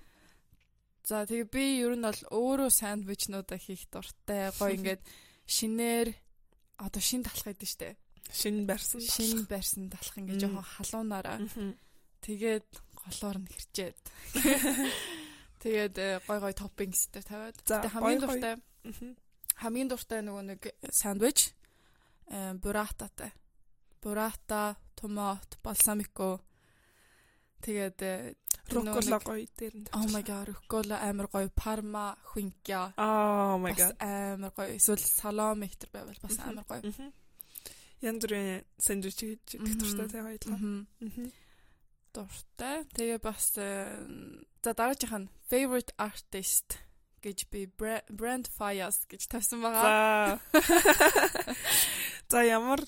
[1.04, 4.52] За тэгээ би ер нь бол өөрөө сандвичнуудаа хийх дуртай.
[4.56, 5.02] Гоё ингээд
[5.48, 6.08] шинээр
[6.80, 7.96] одоо шин талах гэдэг штэ.
[8.32, 9.00] Шинэ барьсан.
[9.04, 11.38] Шин барьсан талах ингээд жоохон халуунаараа.
[12.24, 13.98] Тэгээд голоор нь хэрчээд.
[15.64, 17.56] Тэгээд э, гой гой топпингс дээр тавиад.
[17.60, 18.54] Тэгээд хамгийн дуртай
[19.60, 21.52] хамгийн дуртай нөгөө нэг сандвич
[22.32, 23.32] э бурататай.
[24.00, 26.40] Бурата, томат, балсамико.
[27.64, 28.36] Тэгээд э,
[29.20, 29.88] нэг- гоё дээр нь.
[29.92, 32.92] Oh my god, рукола амар гоё, парма, хинкя.
[32.96, 33.96] Oh my god.
[34.00, 34.76] амар гоё.
[34.76, 36.80] Эсвэл салами хэтэр байвал бас амар гоё.
[38.04, 38.64] Янз бүрийн
[39.56, 39.64] Мгм.
[39.64, 40.84] идэх дуртай тий хоёулаа.
[42.14, 42.86] Дуртай.
[42.94, 43.90] Тэгээ бас э,
[44.62, 46.78] за дараагийнх нь favorite artist
[47.24, 50.38] гэж би Bra- Brand Fires гэж тавьсан байгаа.
[52.30, 52.38] За.
[52.46, 52.80] Ямар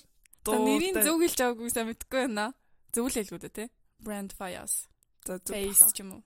[0.47, 2.55] За нэрийн зөв хэлж аваагүй сайн мэдэхгүй байна.
[2.95, 3.67] Зөв л хэлгүү дээ тий.
[3.99, 4.87] Brand Fires.
[5.27, 6.23] За зөв Face ч юм уу.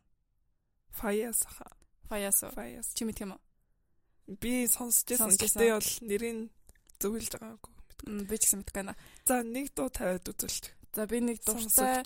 [0.94, 1.66] Fires аха.
[2.06, 2.38] Fires?
[2.54, 2.88] Fires.
[2.94, 3.42] Чи мэдх юм уу?
[4.38, 5.34] Би сонсч байсан.
[5.34, 5.58] Сонсч байсан.
[5.58, 6.40] Гэтэ бол нэрийн
[7.02, 7.72] зөв хэлж байгаагүй.
[8.30, 8.94] Би ч гэсэн мэдхгүй байна.
[9.26, 10.64] За нэг дуу тавиад үзүүлж.
[10.91, 12.04] За би нэг дуртай.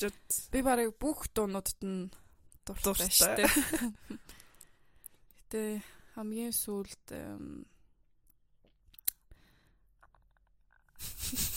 [0.53, 2.13] Би барыг бүх дуунуудад нь
[2.65, 3.49] дуртай шүү дээ.
[5.49, 5.61] Гэтэ
[6.13, 7.05] хамгийн сүүлд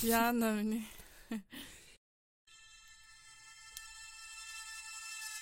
[0.03, 0.87] Яна миний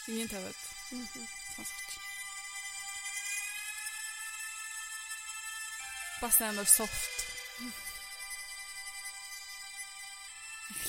[0.08, 0.58] Ийм тавиад
[1.54, 1.90] сонсогч.
[6.22, 7.85] Бас амар софт.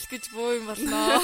[0.08, 1.20] Эхлэх гэж боо юм болно.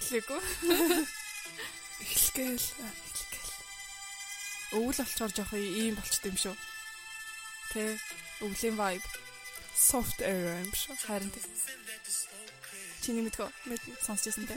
[0.00, 0.40] Эхлэхгүй.
[2.00, 2.64] эхлэгээл
[4.72, 6.56] Өвөл болчоор жоох ийм болчт юм шүү.
[7.76, 8.00] Тэ
[8.40, 9.04] өвлийн vibe
[9.76, 10.96] soft era юм шиг.
[11.04, 11.40] харин тэ.
[13.04, 13.92] Чиний мэдгөө Мэднэ.
[14.00, 14.48] сонсч байсан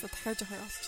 [0.00, 0.84] За дахиад жоох явуулч.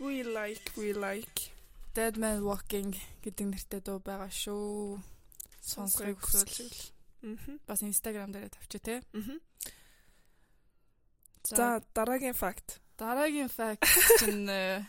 [0.00, 1.50] We like we like
[1.94, 2.90] Dead Man Walking
[3.22, 4.98] гэдэг нэртэй дуу байгаа шүү.
[5.62, 6.74] Сонсохыг хүсвэл
[7.24, 7.62] Мгм.
[7.64, 9.00] бас Instagram дээр тавьчих те.
[9.14, 9.38] Мгм.
[11.44, 12.80] За дараагийн факт.
[12.98, 13.86] Дараагийн fact
[14.18, 14.82] чинь э,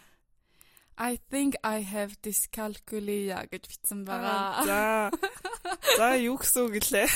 [0.98, 4.64] I think I have dyscalculia гэж бичсэн байгаа.
[4.64, 4.82] За.
[6.00, 7.08] За юу гэсэн үг гэлээ?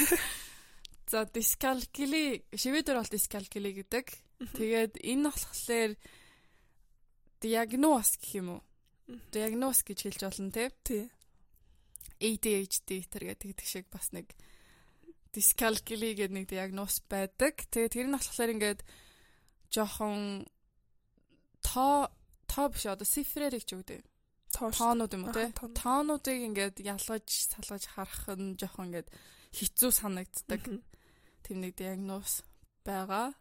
[1.07, 4.05] За dyscalculia шивэдэр бол dyscalculia гэдэг.
[4.59, 5.91] Тэгээд энэ болохоор
[7.39, 8.61] диагноз гэх юм уу?
[9.31, 10.67] Диагноз гэж хэлж болно те.
[10.83, 11.07] Тий.
[12.19, 14.27] ADHD тэр гэдэг шиг бас нэг
[15.31, 17.63] dyscalculia гэдэг нэг диагноз байдаг.
[17.71, 18.81] Тэгээд тэр нь болохоор ингээд
[19.71, 20.43] жоохон
[21.63, 22.11] тоо
[22.59, 24.03] тоо биш одоо цифрээр гэж үгдээ.
[24.51, 25.47] Тоонууд юм уу те?
[25.55, 29.07] Тоонуудыг ингээд ялгаж салгаж харах нь жоохон ингээд
[29.55, 30.83] хэцүү санагддаг.
[31.47, 32.43] Тэм нэг диагноз
[32.83, 33.31] байгаа.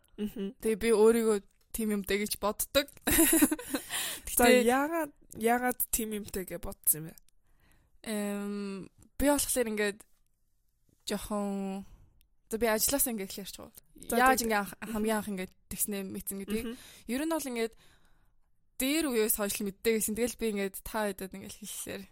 [0.63, 1.39] Тэгээ би өөрийгөө
[1.75, 2.87] тим юмтэй гэж боддог.
[4.39, 7.15] За яагаад яагаад тим юмтэй гэж бодсон юм бэ?
[8.07, 8.55] Эм
[9.19, 9.99] би болохоор ингээд
[11.11, 11.83] жоохон
[12.47, 13.75] За би ажилласаа ингээд хэлэрч байгаа.
[14.15, 16.65] Яаж ингээд хамгийн анх ингээд тэгснэ мэдсэн гэдэг.
[17.11, 17.75] Ер нь бол ингээд
[18.79, 20.15] дээр үеэс хойш мэддэг гэсэн.
[20.15, 22.03] Тэгэл би ингээд та хэдэд ингээд хэлэхээр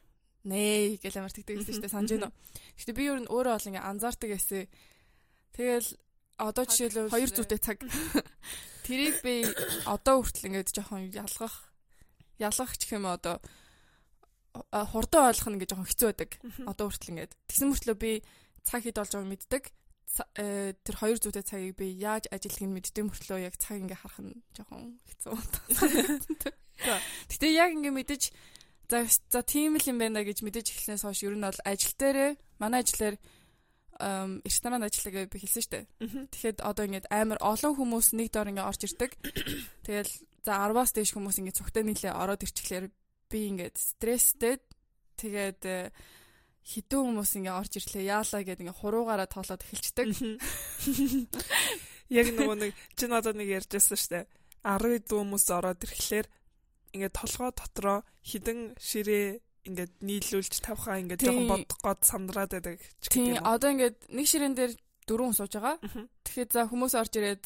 [0.47, 2.35] нээ гэж амар тэгдэг гэсэн чинь санаж байна.
[2.77, 4.67] Гэхдээ би ер нь өөрөө бол ингээд анзаардаг гэсэн.
[5.55, 5.89] Тэгэл
[6.37, 7.79] одоо жишээлбэл хоёр зүйтэй цаг
[8.87, 9.47] тэрийг би
[9.87, 11.57] одоо хүртэл ингээд жоохон ялгах
[12.39, 13.41] ялгах гэх юм одоо
[14.71, 16.31] хурдан ойлгох нь ингээд жоохон хэцүү байдаг.
[16.71, 18.13] Одоо хүртэл ингээд тэгсэн мөртлөө би
[18.65, 19.65] цаг хэд болж байгааг мэддэг.
[20.37, 24.41] Э, тэр хоёр зүйтэй цагийг би яаж ажиллахыг мэддэг мөртлөө яг цаг ингээ харах нь
[24.57, 25.37] жоохон хэцүү.
[27.29, 28.23] Гэтэ яг ингээ мэдэж
[28.89, 32.31] за за тийм л юм байна гэж мэдэж эхлэнээс хойш ер нь бол ажил дээрээ
[32.63, 33.17] манай ажлаар
[34.47, 35.89] ресторан ажиллагаа би хэлсэн штэ.
[36.33, 39.13] Тэгэхэд одоо ингээд амар олон хүмүүс нэг доор ингээд орж ирдэг.
[39.85, 40.13] Тэгэл
[40.45, 42.93] за 10-аас дээш хүмүүс ингээд цогтой нийлээ ороод ирчихлээр
[43.33, 44.61] би ингээд стресстэй
[45.17, 45.61] тэгээд
[46.67, 50.09] хідэн хүмүүс ингээ орж ирлээ яалаа гэд ингээ хуруугаараа тоолоод эхэлцдэг.
[52.11, 54.27] Яг нөгөө нэг чи надад нэг ярьжсэн штэ.
[54.67, 56.27] 10 хэдэн хүмүүс ороод ирэхлээр
[56.91, 59.39] ингээ толгой дотроо хідэн ширээ
[59.71, 63.27] ингээд нийлүүлж тавхаа ингээд жоохон бодох гоод сандраад байдаг ч гэдэг юм.
[63.39, 64.73] Тийм одоо ингээд нэг ширээн дээр
[65.07, 65.77] дөрөв сууж байгаа.
[66.27, 67.43] Тэгэхээр за хүмүүс орж ирээд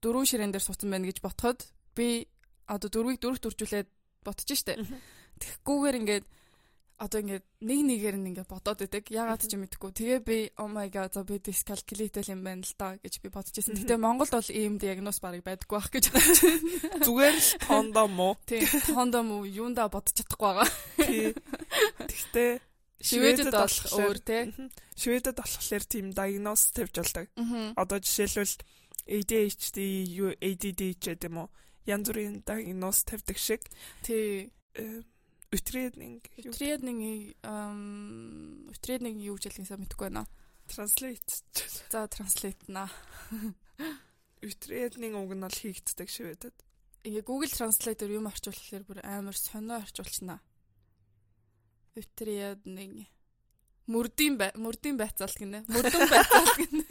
[0.00, 1.60] дөрөв ширээн дээр суудсан байна гэж ботход
[1.96, 2.28] би
[2.68, 3.88] одоо дөрвийг дөрөвт үржүүлээд
[4.24, 4.80] ботж штэ.
[5.40, 6.24] Тэгэхгүйгээр ингээд
[7.02, 9.10] одоо ингээд нэг нэгээр нь ингээд бодоод байдаг.
[9.10, 9.90] Ягаад ч юм мэдэхгүй.
[9.90, 13.50] Тэгээ би oh my god за би dyscalculated юм байна л да гэж би бодож
[13.50, 13.74] байсан.
[13.74, 16.62] Гэтэ Монголд бол ийм диагноз барыг байдаггүй байх гэж бодож байна.
[17.06, 18.30] Зүгээр л тондоо мó.
[18.46, 20.68] Тий, тондоо мó юундаа бодож чадахгүй байгаа.
[21.02, 21.34] Тий.
[22.06, 22.50] Тэгтээ
[23.02, 24.42] Шведэд болох өөр тий.
[24.94, 27.26] Шведэд болохоор тийм диагноз тавьж болдог.
[27.74, 28.62] Одоо жишээлбэл
[29.10, 29.78] ADHD,
[30.38, 31.48] ADD гэдэг юм уу?
[31.82, 33.66] Янз бүрийн диагноз тавьдаг шиг.
[34.06, 34.54] Тий
[35.52, 36.24] Утрейдинг.
[36.48, 40.24] Утрейдинг ам утрейдинг юу гэж хэлхийсаа мэдэхгүй байна.
[40.64, 41.28] Translate.
[41.92, 42.88] За translate наа.
[44.40, 46.56] Утрейдинг уг нь бол хийгддэг шивэдэд.
[47.04, 50.40] Ингээ Google Translate-ээр юм орчуулахаар бүр амар сонио орчуулчихна.
[52.00, 53.12] Утрейдинг
[53.92, 55.68] мөрдийн мөрдийн байцаалт гинэ.
[55.68, 56.86] Мөрдөн байцаалт гинэ.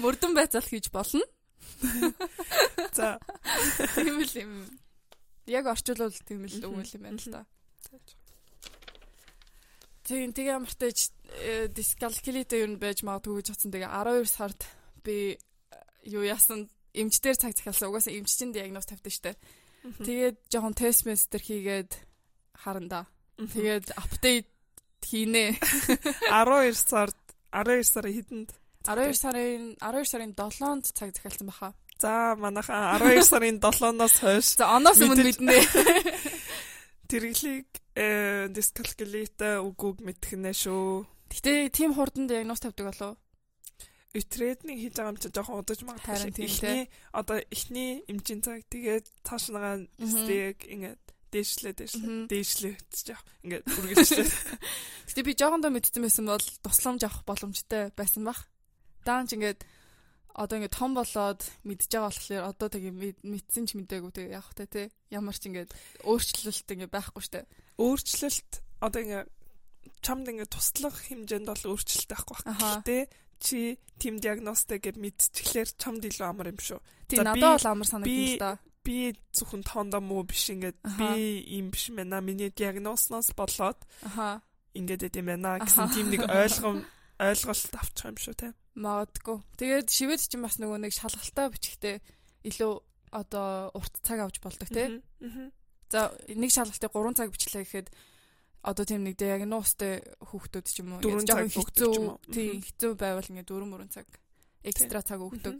[0.00, 1.20] Мөрдөн байцаалт хийж болно.
[2.96, 3.20] За.
[3.92, 4.52] Тийм л юм.
[5.44, 7.42] Яг орчуулвал тийм л үг юм байна л да.
[10.08, 11.12] Тийм тэгээ амартаж
[11.76, 13.72] дискалкулитэй юу байж магадгүй гэж бодсон.
[13.76, 14.60] Тэгээ 12 сард
[15.04, 15.38] би э,
[16.08, 17.92] юу яасан эмчдэр цаг захиалсан.
[17.92, 19.36] Угаасаа эмччин диагноз тавьдаг штэ.
[20.00, 21.92] Тэгээд жоохон тест мастер хийгээд
[22.56, 23.04] харанда.
[23.36, 24.48] Тэгээд апдейт
[25.04, 25.60] хийнэ.
[26.32, 27.18] 12 сард
[27.52, 28.50] 12 сарын хэдэнд
[28.88, 31.76] 12 сарын 12 сарын 7-нд цаг захиалсан баха.
[32.00, 34.56] За манайхаа 12 сарын 7-ноос хойш.
[34.56, 35.56] За оноос өмнө мэднэ.
[37.08, 41.08] Тэрглийг э дискалкулита үгүйг мэдэх нэ шүү.
[41.32, 43.16] Гэтэ тийм хурдан диагноз тавьдаг болов.
[44.12, 46.36] Үтрэдний хийж байгаа юм чи жоохон удаж магадгүй.
[46.44, 51.00] Эхний одоо эхний эмчийн цаг тэгээд цаашнагаа стек ингээд
[51.32, 52.74] дээшлээ дээшлээ дээшлээ
[53.12, 54.28] яах ингээд үргэлжлээ.
[55.12, 58.48] Гэтэ би жоохон доо мэдсэн байсан бол тусламж авах боломжтой байсан бах.
[59.04, 59.60] Даанч ингээд
[60.38, 62.94] одоо ингээд том болоод мэдж байгаа болохоор одоо тэгээ
[63.26, 65.74] мэдсэн ч мэдээгүй тэгээ явах та тий ямар ч ингээд
[66.06, 67.50] өөрчлөлт ингээд байхгүй штэ.
[67.82, 69.28] Өөрчлөлт одоо ингээд
[69.98, 73.02] чамд ингээд туслах хэмжээнд бол өөрчлөлт байхгүй байх гэхдээ
[73.42, 76.80] чи тим диагностик гэд мэдчихлээр чамд илүү амар юм шүү.
[77.10, 78.52] Тий надад бол амар санагдсан л да.
[78.86, 83.78] би зөвхөн тоондоо муу биш ингээд би юм биш мэнэ миний диагнозноос болоод
[84.74, 86.86] ингээд эд юм байна гэсэн тийм нэг ойлгом
[87.18, 89.42] ойлголт авчих юм шүү те Магадгүй.
[89.58, 91.98] Тэгээд шивэд чинь бас нөгөө нэг шалгалтаа бичихтэй
[92.46, 92.72] илүү
[93.10, 95.02] одоо урт цаг авч болдог тий.
[95.90, 97.88] За нэг шалгалтыг 3 цаг бичлээ гэхэд
[98.62, 101.92] одоо тийм нэг диагнозтэй хүүхдүүд ч юм уу жоохон хэцүү
[102.30, 104.06] тий хэцүү байвал ингээд 4 3 цаг
[104.62, 105.58] экстра цаг өгдөг.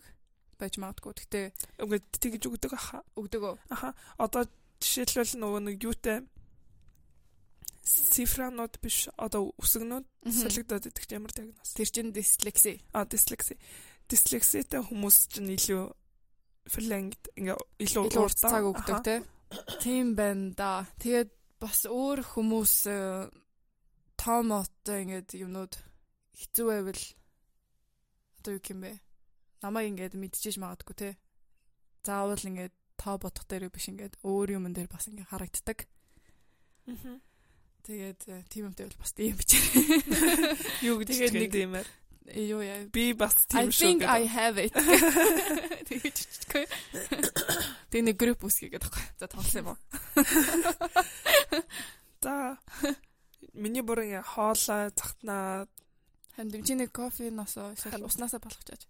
[0.59, 1.15] байж магадгүй.
[1.15, 1.41] Гэтэ
[1.79, 3.07] ингээд тэгж өгдөг аха.
[3.15, 3.57] өгдөг үү?
[3.71, 3.95] Аха.
[4.19, 4.43] Одоо
[4.83, 6.27] жишээлбэл нөгөө нэг юутай
[7.89, 11.73] цифранууд биш одоо үсгнүүд солигдоод идэх ямар диагноз.
[11.73, 12.85] Тэр чинь дислекси.
[12.93, 13.57] А дислекси.
[14.09, 15.85] Дислекситэй хүмүүс чинь илүү
[16.69, 19.17] флангд ингээ илүү урт цаг өгдөг те.
[19.81, 20.73] Тийм байна да.
[21.01, 23.29] Тэгээд бас өөр хүмүүс э,
[24.21, 25.75] томотой ингээд юмнууд
[26.37, 27.05] хэцүү байвал
[28.45, 28.93] одоо юу юм бэ?
[29.65, 31.11] Намайг ингээд мэдчихэж магадгүй те.
[32.05, 35.89] Заавал ингээд тоо бодох дээр биш ингээд өөр юм дээр бас ингээд харагддаг.
[36.89, 37.28] Аа
[37.89, 39.65] Тэгээд э, тийм юмтай бол бас тийм бичээ.
[40.93, 41.89] Юу гэж тэгээд юм аа.
[42.37, 42.85] Юу яа.
[42.93, 43.81] Би бас тийм шүү.
[43.81, 44.77] I think I have it.
[45.89, 46.69] Тэгээд чичгүй.
[47.89, 49.05] Тэгээд нэг групп үсгий гэдэг байхгүй.
[49.17, 49.79] За тоглосон юм уу?
[52.21, 52.61] За.
[53.57, 55.65] Миний бүр ингээ хоолой цагтнаа
[56.37, 58.85] ханд чи нэг кофе носоо эсвэл уснасаа болгочаач.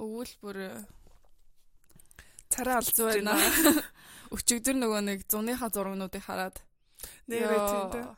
[0.00, 0.72] Өвөл бүр э,
[2.48, 3.36] царай алдсан байна
[4.32, 6.56] өчигдөр нөгөө нэг зуныхаа зургнуудыг хараад.
[7.28, 8.16] Нэрээ тийм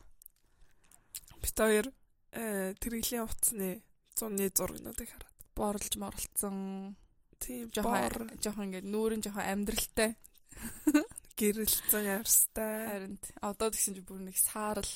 [1.42, 1.86] бит хоёр
[2.30, 3.82] э тэрэглийн утасны
[4.14, 5.34] зуны зургнуудыг хараад.
[5.58, 6.96] Борлж морлцсон
[7.42, 10.14] тийм жоохон жоохон ингээд нүүрэн жоохон амьдралтай.
[11.38, 14.92] Гэрэлцэн ярстай харин одоо тэгсэн чинь бүр нэг саарл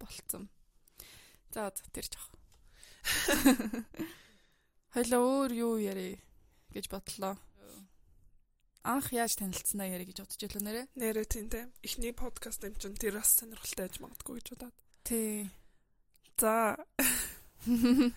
[0.00, 0.48] болцсон.
[1.52, 2.32] За тэр жоох.
[4.96, 6.16] Хойлоо өөр юу ярий
[6.72, 7.36] гэж бодлоо
[8.82, 10.82] анх яаж танилцсанаа яриа гэж бодож байлаа нэрэ.
[10.98, 11.70] Нэрэ тийм тийм.
[11.82, 14.76] Эхний подкаст юм чинь тэр бас сонирхолтой байж магадгүй гэж бодоод.
[15.06, 15.50] Тий.
[16.38, 16.76] За.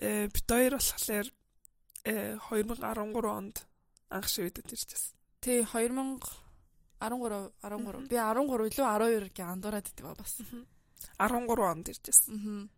[0.00, 1.28] Э бит хоёр болохоор
[2.08, 3.56] э 2013 онд
[4.08, 5.14] анх шивэдэд ирчихсэн.
[5.44, 6.32] Тий 2013
[6.98, 10.40] 13 би 13 илүү 12 гэ андуураад идэв ба бас.
[11.20, 12.70] 13 онд ирчихсэн.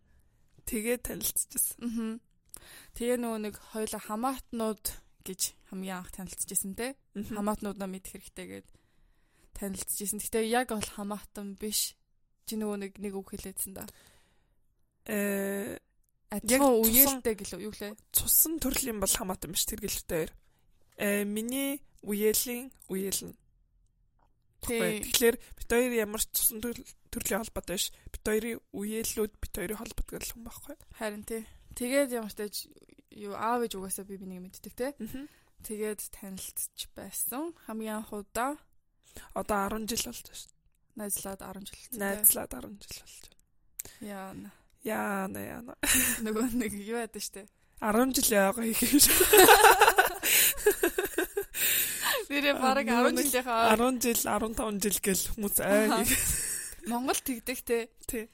[0.67, 2.19] Тэгээ танилцчихсан.
[2.97, 4.85] Тэгээ нөгөө нэг хоёул хамаатнууд
[5.25, 5.41] гэж
[5.73, 6.93] хамгийн анх танилцчихсан те.
[7.17, 8.67] Хамаатнуудаа мэдэх хэрэгтэй гээд
[9.57, 10.21] танилцчихсан.
[10.21, 11.97] Гэтэ яг бол хамаатан биш.
[12.45, 13.89] Чи нөгөө нэг нэг үг хэлээдсэн да.
[15.09, 15.81] Э
[16.29, 17.97] адилхан үеэлтэй гэлөө юу лээ?
[18.13, 20.29] Цусан төрлийн бол хамаатан биш тэр гэлтэй.
[21.01, 23.35] Э миний үеэлийн үеэл нь.
[24.61, 27.93] Тэгэхээр бит хоёр ямар ч цусан төрлийн холбоотой биш.
[28.13, 30.75] Бит хоёрын үеэллүүд бит хоёрын холбоотой гэх юм байхгүй.
[30.97, 31.41] Харин тий.
[31.77, 32.55] Тэгээд ямар ч тааж
[33.15, 34.93] юу аав ээж угаасаа би бинийг мэддэг те.
[35.63, 37.55] Тэгээд танилцж байсан.
[37.65, 38.59] Хамгийн анхудаа
[39.33, 40.51] одоо 10 жил болж байна шүү.
[40.99, 41.99] Найзлаад 10 жил.
[41.99, 43.39] Найзлаад 10 жил болж байна.
[44.03, 44.49] Яана.
[44.83, 45.73] Яана яана.
[46.25, 47.47] Нөгөө нэг юу яадаг штэ.
[47.79, 49.15] 10 жил яага хийх юм шиг.
[52.29, 56.03] Нэрээ бараг 10 жилийнхаа 10 жил 15 жил гэл хүмүүс аа.
[56.85, 57.87] Монгол тэгдэг те.
[58.05, 58.27] Тий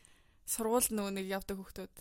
[0.51, 1.95] сургууль нөгөө нэг явдаг хүүхдүүд.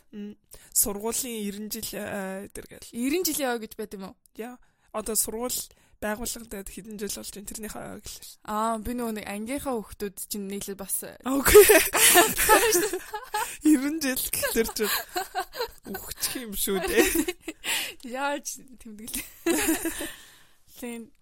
[0.74, 2.90] Сургуулийн 90 жил дээр гэл.
[2.90, 4.16] 90 жилийн ой гэж байд юм уу?
[4.34, 4.58] Яа.
[4.90, 5.54] Одоо сургууль
[6.02, 8.26] байгууллагад хэдэн жил болж байна тэрнийхээ ой гэлээ.
[8.50, 11.62] Аа би нөгөө нэг ангийнхаа хүүхдүүд чинь нийлээд бас Окей.
[13.62, 14.78] 90 жил гэхэлэр ч
[15.94, 17.06] үхчих юм шүү дээ.
[18.10, 19.28] Яаж тэмдэглээ.
[20.80, 21.12] Тэн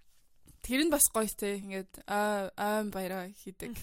[0.65, 3.75] тэр нь бас гоё те ингээд аим баяраа хийдэг.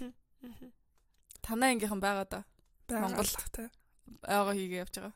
[1.43, 2.41] Танай ангийнхан байгаа да.
[2.89, 3.69] Монголх те.
[4.21, 5.13] Ага хийгээ явж байгаа.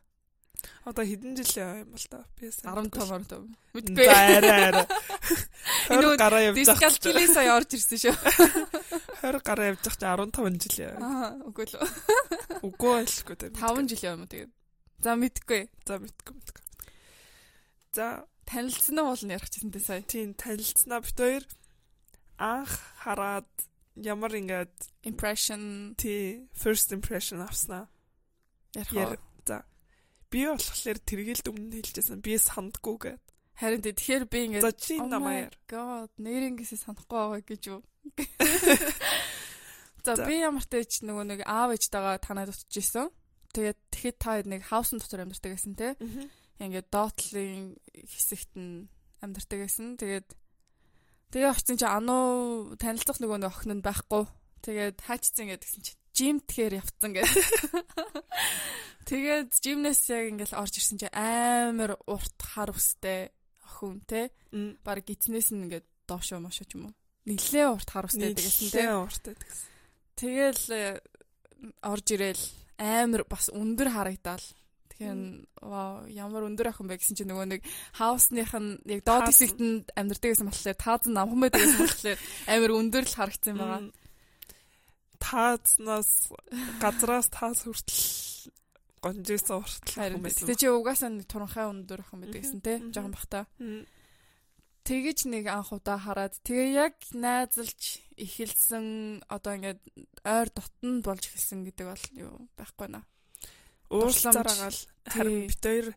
[0.83, 3.31] Одоо хэдэн жил юм бол та би 15 орд.
[3.77, 4.07] Мэдгүй.
[4.09, 4.85] Арай арай.
[5.87, 6.89] 20 гараа явж байгаа.
[6.89, 8.15] Дискалкилээ сая орж ирсэн шүү.
[9.23, 10.95] 20 гараа явж байгаа чи 15 жил яа.
[10.99, 11.75] Аа, үгүй л.
[12.67, 13.47] Үгүй байлгүй те.
[13.55, 14.51] 5 жил юм уу тэгээд.
[14.99, 15.61] За мэдгүй.
[15.87, 16.63] За мэдгүй мэдгүй.
[17.95, 18.05] За
[18.49, 20.03] танилцсан уу бол ярих гэсэн тэ сая.
[20.03, 21.43] Тийм танилцсанаа бит хоёр
[22.39, 23.51] анх хараад
[24.03, 27.87] ямар ингээд impression тий first impression авснаа.
[28.75, 29.19] Ярих.
[29.45, 29.65] За.
[30.29, 32.21] Би болохоор тэргэлд өмнө хэлжсэн.
[32.21, 33.21] Би сандгүй гэд.
[33.59, 35.51] Харин тэгэхээр би ингээд За чи намаяар.
[35.67, 37.81] God нэрнгээсээ санахгүй байгаа гэж юу.
[40.05, 43.11] За би ямар ч тач нөгөө нэг аав ээжтэйгээ танаад утчихсан.
[43.51, 45.99] Тэгээд тэгэхэд та нэг хаусын дотор амьдардаг гэсэн те.
[46.63, 48.87] Ингээд доотлын хэсэгт нь
[49.19, 49.99] амьдардаг гэсэн.
[49.99, 50.27] Тэгээд
[51.29, 54.25] Тэгээ очсон чи ануу танилцах нөгөө нэг охин нь байхгүй.
[54.65, 57.45] Тэгээд хаачсан гэдгсэн чи жим тэгэхээр явцсан гэдэг.
[59.09, 63.29] Тэгээд жимнээс яг ингээл орж ирсэн чи амар урт хар устэй
[63.61, 64.33] охин те.
[64.81, 66.97] Бараг гитнээс нь ингээд доошоо мошоо ч юм уу.
[67.29, 68.89] Нилээ урт хар устэй гэсэн те.
[68.89, 69.69] Нилээ урттай гэсэн.
[70.17, 70.85] Тэгэл э,
[71.85, 72.43] орж ирэл
[72.81, 74.45] амар бас өндөр харагдаал.
[74.99, 77.61] Тэгэхээр вау ямар өндөр охин бэ гэсэн чинь нөгөө нэг
[77.95, 82.19] хаусных нь яг доод хэсэгт нь амьдардаг гэсэн болохоор таазан намхан байдаг гэсэн болохоор
[82.51, 83.81] амар өндөр л харагдсан байгаа.
[85.23, 86.11] Таазнаас
[86.83, 88.03] газраас таас хүртэл
[88.99, 93.47] гонжсэн уртал Харин тэ чи угаасаа нэг туранхай өндөр юм байдаг гэсэн те жоохон бахта.
[94.83, 99.79] Тэгэж нэг анх удаа хараад тэгээ яг найзалж эхэлсэн одоо ингээд
[100.27, 103.07] ойр дотн болж эхэлсэн гэдэг бол юу байхгүй наа.
[103.89, 105.87] Уулзараагаал харин бит хоёр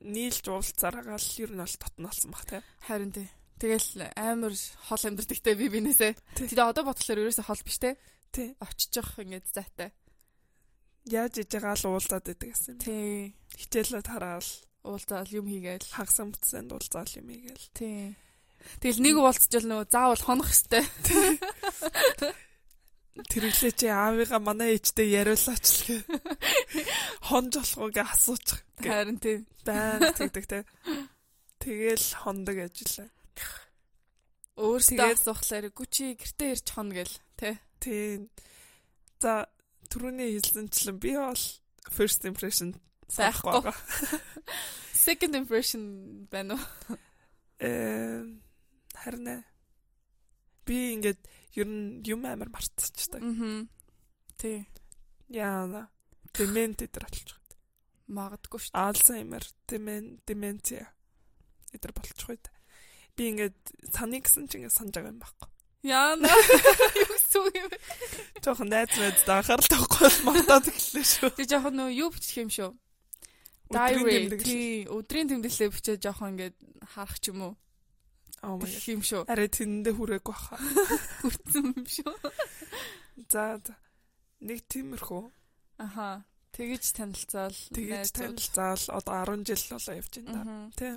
[0.00, 2.62] нийлж уулзараагаал ер нь бол дотнолсон баг те.
[2.86, 3.28] Харин тий.
[3.58, 4.54] Тэгэл амар
[4.88, 6.16] хол амьдрдагтай би бинээсээ.
[6.38, 7.98] Тэгээ одоо бодлоор ерөөсөө хол биш те.
[8.32, 8.54] Тий.
[8.62, 9.90] Очиж ингээд зайтай.
[11.10, 12.80] Яаж иж байгаа л уулзаад байдаг гэсэн юм.
[12.80, 13.34] Тий.
[13.58, 14.48] Хичээлээ тараал
[14.86, 17.66] уулзаал юм хийгээл хагас амтсанд уулзаал юм хийгээл.
[17.74, 18.16] Тий.
[18.80, 20.86] Тэгэл нэг уулзчихвал нөгөө заавал хонох хэвээр.
[23.18, 25.96] Тэрэглээ чи аавыгаа манай ээжтэй яриулаач л гэ.
[27.26, 28.62] Хонж болохоо гэ асуучих.
[28.78, 29.42] Харин тий.
[29.66, 30.58] Баян тэгдэг те.
[31.58, 33.10] Тэгэл хондог ажиллаа.
[34.60, 37.54] Өөртөө асуухлаар гүчи гэртээ ирж хоно гэл тий.
[37.82, 38.30] Тий.
[39.18, 39.50] За
[39.90, 41.44] түрүүний хэлсэнчлэн би бол
[41.90, 42.78] first impression
[43.10, 43.74] сайхгүй.
[44.94, 45.82] Second impression
[46.30, 46.96] байна уу?
[47.58, 48.22] Э
[48.94, 49.44] харин
[50.64, 51.20] би ингээд
[51.56, 53.22] ер нь юм амар мартчихдаг.
[53.22, 53.66] Аа.
[54.38, 54.66] Тий.
[55.28, 55.88] Яа.
[56.34, 57.38] Демент дээр болчих.
[58.10, 58.74] Магадгүй шүү.
[58.74, 60.90] Альцгеймер, демен, деменция
[61.74, 62.50] эдэр болчих үед.
[63.14, 63.58] Би ингээд
[63.94, 65.50] саний гэсэн чинь ингээд санаж байгаа юм байхгүй.
[65.86, 66.18] Яа.
[67.00, 67.78] Юу гэсэн юм бэ?
[68.42, 71.30] Жохон найз найз дахаар л тавхгүй мартаад эхэллээ шүү.
[71.38, 72.70] Тэг жохон нөө юу бичих юм шүү.
[73.70, 76.56] Diary тий өдрийн тэмдэглэлээ бичээд жохон ингээд
[76.90, 77.54] харах ч юм уу.
[78.42, 78.88] Oh my god.
[78.88, 79.22] юм шүү.
[79.28, 80.56] Арай тэндээ хүрээгүй баха.
[81.20, 82.14] Хүрсэн юм шүү.
[83.28, 83.60] За
[84.40, 85.24] нэг тиймэрхүү.
[85.84, 86.24] Аха.
[86.56, 87.58] Тэгэж танилцаал.
[87.76, 90.54] Тэгэж танилцаал одоо 10 жил болоо явж байна да.
[90.72, 90.88] Тэ.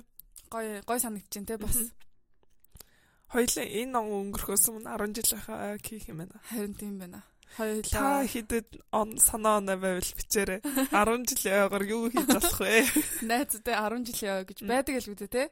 [0.48, 1.78] Гой гой санагдаж байна те бас.
[3.28, 6.40] Хоёлаа энэ он өнгөрөхөөс өмнө 10 жил хаа хийх юм байна.
[6.48, 7.20] Харин тийм байна.
[7.60, 10.60] Хоёлаа та хідэд он санаа оноо байвал бичээрэй.
[10.90, 12.88] 10 жилийн ойгоор юу хийж болох вэ?
[13.28, 15.44] Найзтай 10 жилийн ой гэж байдаг л үү те?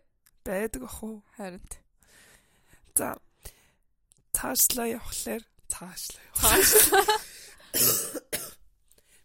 [0.42, 1.22] Байдаг ах уу?
[1.38, 1.62] Харин.
[2.94, 3.16] За
[4.36, 6.26] цаашлаа явхлаар цаашлаа.
[6.36, 7.04] Цаашлаа.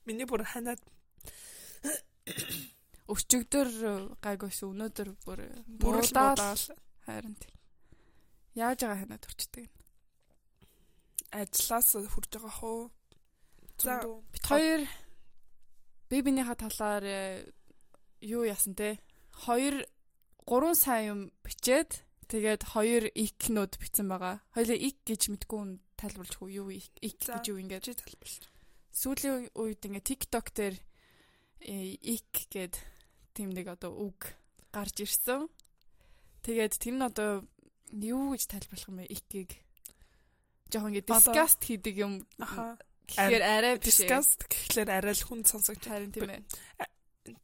[0.08, 0.80] Миний бүр ханаад
[3.12, 3.68] өчигдөр
[4.24, 5.40] гайгүйс өнөөдөр бүр
[5.80, 6.40] бүрэлдаал
[7.04, 7.36] харин
[8.56, 9.74] яаж байгаа ханаад урчдаг юм.
[11.32, 12.80] Ажлаас хурж байгаа хөө.
[13.84, 14.00] За
[14.32, 14.82] бит хоёр
[16.10, 17.06] би бинийхээ талаар
[18.24, 19.00] юу яасан те?
[19.32, 19.84] Хоёр
[20.48, 24.44] 3 сая юм бичээд Тэгээд хоёр икнүүд бичсэн байгаа.
[24.52, 28.44] Хоёлаа ик гэж мэдгүй тайлбарлаж хөө юу ик гэж юу ингэж тайлбарлаж.
[28.92, 30.76] Сүүлийн үед ингээ TikTok дээр
[31.64, 32.76] ик гэд
[33.32, 34.36] тийм нэг одоо үг
[34.76, 35.48] гарч ирсэн.
[36.44, 37.48] Тэгээд тэр нь одоо
[37.96, 39.52] юу гэж тайлбарлах юм бэ икийг?
[40.68, 42.28] Жохон ингээ disgust хийдэг юм.
[43.08, 43.74] Тэгэхээр арай.
[43.80, 46.44] Disgust гэхлээр арай л хүн сонсогч харин тийм ээ.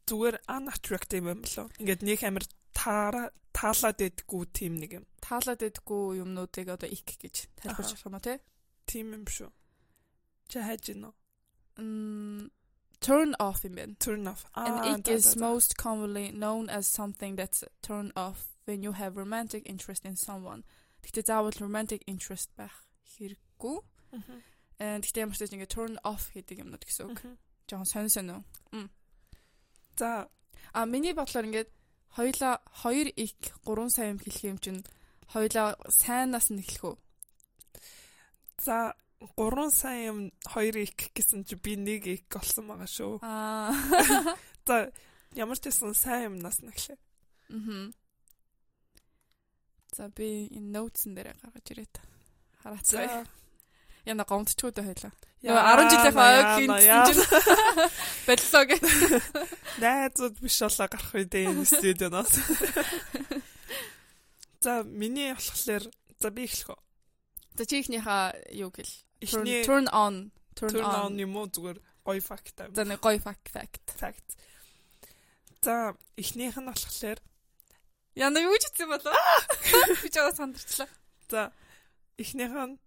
[0.04, 1.72] Зүгээр unattractive юм болоо.
[1.80, 2.52] Ингээд нэг таараа
[2.84, 5.06] таалаад байдггүй тийм нэг юм.
[5.24, 8.40] Таалаад байдггүй юмнуудыг одоо ик гэж тайлбарч болох юм уу те?
[8.86, 9.50] Тийм юм шүү.
[10.48, 11.12] Чи хайж гинөө?
[11.80, 12.50] Мм
[13.00, 13.94] turn off юм байна.
[13.98, 14.44] Turn off.
[14.54, 19.62] And ик is most commonly known as something that's turn off when you have romantic
[19.66, 20.64] interest in someone.
[21.04, 22.84] Гэхдээ заавал romantic interest байх
[23.16, 23.76] хэрэггүй.
[24.80, 27.20] Аа гэхдээ ямар ч ингэ turn off гэдэг юмнууд гэсэн үг.
[27.68, 28.42] Жохон сонь сонь уу?
[29.96, 30.28] За
[30.72, 31.70] а миний бодлоор ингээд
[32.14, 34.82] Хоёлаа 2 ик 3 сая юм хэлэх юм чинь
[35.34, 36.96] хоёлаа сайнаас нь эхлэх үү?
[38.62, 38.94] За
[39.34, 43.18] 3 сая юм 2 ик гэсэн чи би 1 ик олсон байгаа шүү.
[43.18, 43.74] Аа.
[44.66, 44.94] За
[45.34, 46.98] ямар ч байсан сайн юмнаас нь эхлэв.
[47.50, 47.90] Аа.
[49.94, 51.94] За би энэ ноутс дээр гаргаж ирээд
[52.62, 53.26] хараацгаая.
[54.04, 55.12] Яна гомдчихгүй дээ хоёлаа.
[55.44, 57.24] Нөгөө 10 жилийн хойг хинцэн чинь
[58.28, 58.76] боллоо гэ.
[59.80, 62.32] Найзууд биш болоо гарах үедээ энэ студионоос.
[64.64, 65.84] За миний болохоор
[66.20, 66.80] за би эхлэх үү.
[67.60, 68.92] За чи ихнийхээ юу гэл?
[69.64, 72.56] Turn on turn on юм уу зүгээр гоё факт.
[72.72, 73.84] За нэг гоё факт факт.
[74.00, 74.28] Факт.
[75.60, 77.20] За ихнийх нь болохоор
[78.14, 79.16] Яна юу ч хэлсэн болоо.
[80.00, 80.88] Би аваа сандарчлаа.
[81.28, 81.52] За
[82.16, 82.78] ихнийх нь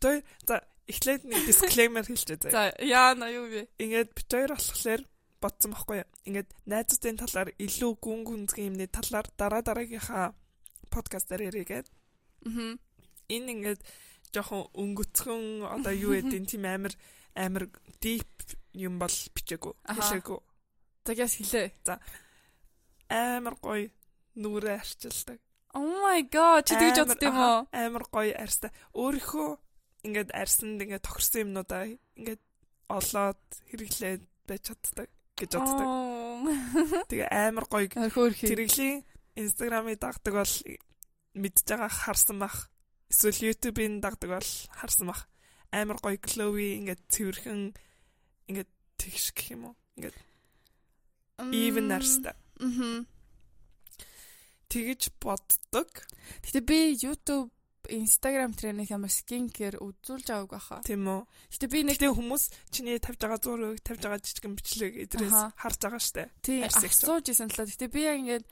[0.00, 2.68] бит хоёр за эхлээд нэг дисклеймер хэлчихэ За заа.
[2.80, 3.68] яана юу вэ?
[3.76, 5.02] Ингээд бит хоёр болохоор
[5.40, 6.08] бодсон байхгүй юу?
[6.24, 10.32] Ингээд найзуудын талаар илүү гүн гүнзгий юмны талаар дараа дараагийнхаа
[10.88, 11.86] подкастаар яригээд.
[12.48, 12.76] Аа.
[13.28, 13.80] Энэ ингээд
[14.32, 16.94] жоохон өнгөцгөн одоо юу гэдэг тийм амар
[17.36, 17.64] амар
[18.02, 19.74] deep юм бол бичээгүй.
[19.86, 20.38] Хэлээгүй.
[21.06, 21.68] Тэгээс хэлээ.
[21.86, 22.00] За
[23.10, 23.90] амар гоё
[24.38, 25.38] нүрээ арчилдаг.
[25.74, 27.66] Oh my god чи тэгж бодд юм уу?
[27.70, 28.70] Амар гоё арьстай.
[28.94, 29.69] Өөрийнхөө
[30.06, 31.84] ингээд арьсанд ингээд тохирсон юмнуудаа
[32.16, 32.42] ингээд
[32.88, 35.08] олоод хэрэглээд байж чаддаг.
[35.40, 35.88] гэж боддог.
[37.08, 37.88] Тэгээ амар гоё.
[37.88, 39.04] Тэрэглийн
[39.36, 40.54] Instagram-ыг дагдаг бол
[41.34, 42.68] мэдж байгаа харсан бах.
[43.08, 45.24] Эсвэл YouTube-ийн дагдаг бол харсан бах.
[45.72, 47.72] Амар гоё glowy ингээд цэвэрхэн
[48.50, 48.70] ингээд
[49.00, 49.76] тэгш гэх юм уу?
[49.96, 50.16] Ингээд
[51.56, 52.36] even нарстай.
[52.60, 53.08] Мм.
[54.68, 55.88] Тэгэж боддог.
[56.44, 57.50] Гэтэ би YouTube
[57.90, 60.80] Instagram тренинг ямар skincare үзүүлж аваагүй баха.
[60.86, 61.20] Тийм үү.
[61.50, 65.78] Гэтэ би нэг тэг хүмүүс чиний тавьж байгаа зураг, тавьж байгаа жижигэн бичлэг эдрээс харж
[65.82, 66.30] байгаа штэ.
[66.40, 67.68] Тийм асууж исэн талаа.
[67.68, 68.46] Гэтэ би яг ингээд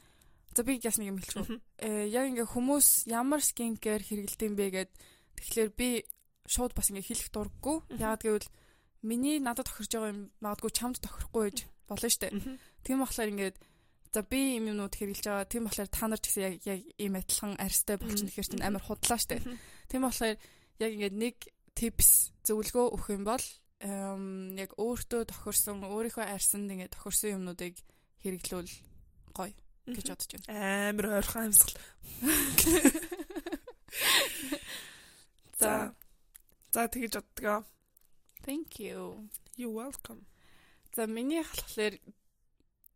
[0.58, 1.62] за би яс нэг юм хэлчихв.
[1.78, 4.90] Э яг ингээд хүмүүс ямар skincare хэрэгэлдэм бэ гэд
[5.38, 5.88] тэгэхээр би
[6.50, 7.76] шууд бас ингээд хэлэх дурггүй.
[7.94, 8.48] Яагаад гэвэл
[9.06, 12.34] миний надад тохирж байгаа юм магадгүй чамд тохирохгүй байж болно штэ.
[12.82, 13.56] Тийм болохоор ингээд
[14.12, 15.50] За би юм юмнууд хэрэгжилж байгаа.
[15.50, 18.82] Тийм болохоор та нар ч гэсэн яг яг ийм адилхан арьстай болчихно гэхээр чинь амар
[18.82, 19.44] худлаа штэ.
[19.92, 20.36] Тийм болохоор
[20.80, 21.36] яг ингээд нэг
[21.76, 23.44] типс зөвлөгөө өгөх юм бол
[24.58, 27.76] яг өөртөө тохирсон өөрийнхөө арьсанд ингээд тохирсон юмнуудыг
[28.24, 28.72] хэрэглүүл
[29.36, 29.54] гоё
[29.86, 30.48] гэж бодож байна.
[30.90, 31.76] Амар ойрхон амьсгал.
[35.60, 35.94] За.
[36.72, 37.64] За тэгэж боддгоо.
[38.42, 39.28] Thank you.
[39.56, 40.26] You're welcome.
[40.94, 41.94] За миний болохоор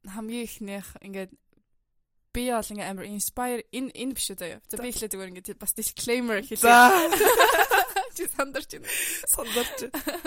[0.07, 1.33] хамгийн ихнийх ингээд
[2.33, 4.61] би бол ингээ амар inspire энэ энэ биш үү заяа.
[4.67, 6.73] За би ихлэ зүгээр ингээ бас disclaimer хэлээ.
[8.17, 8.89] Чи сандарч байна.
[9.29, 9.79] Сандарч.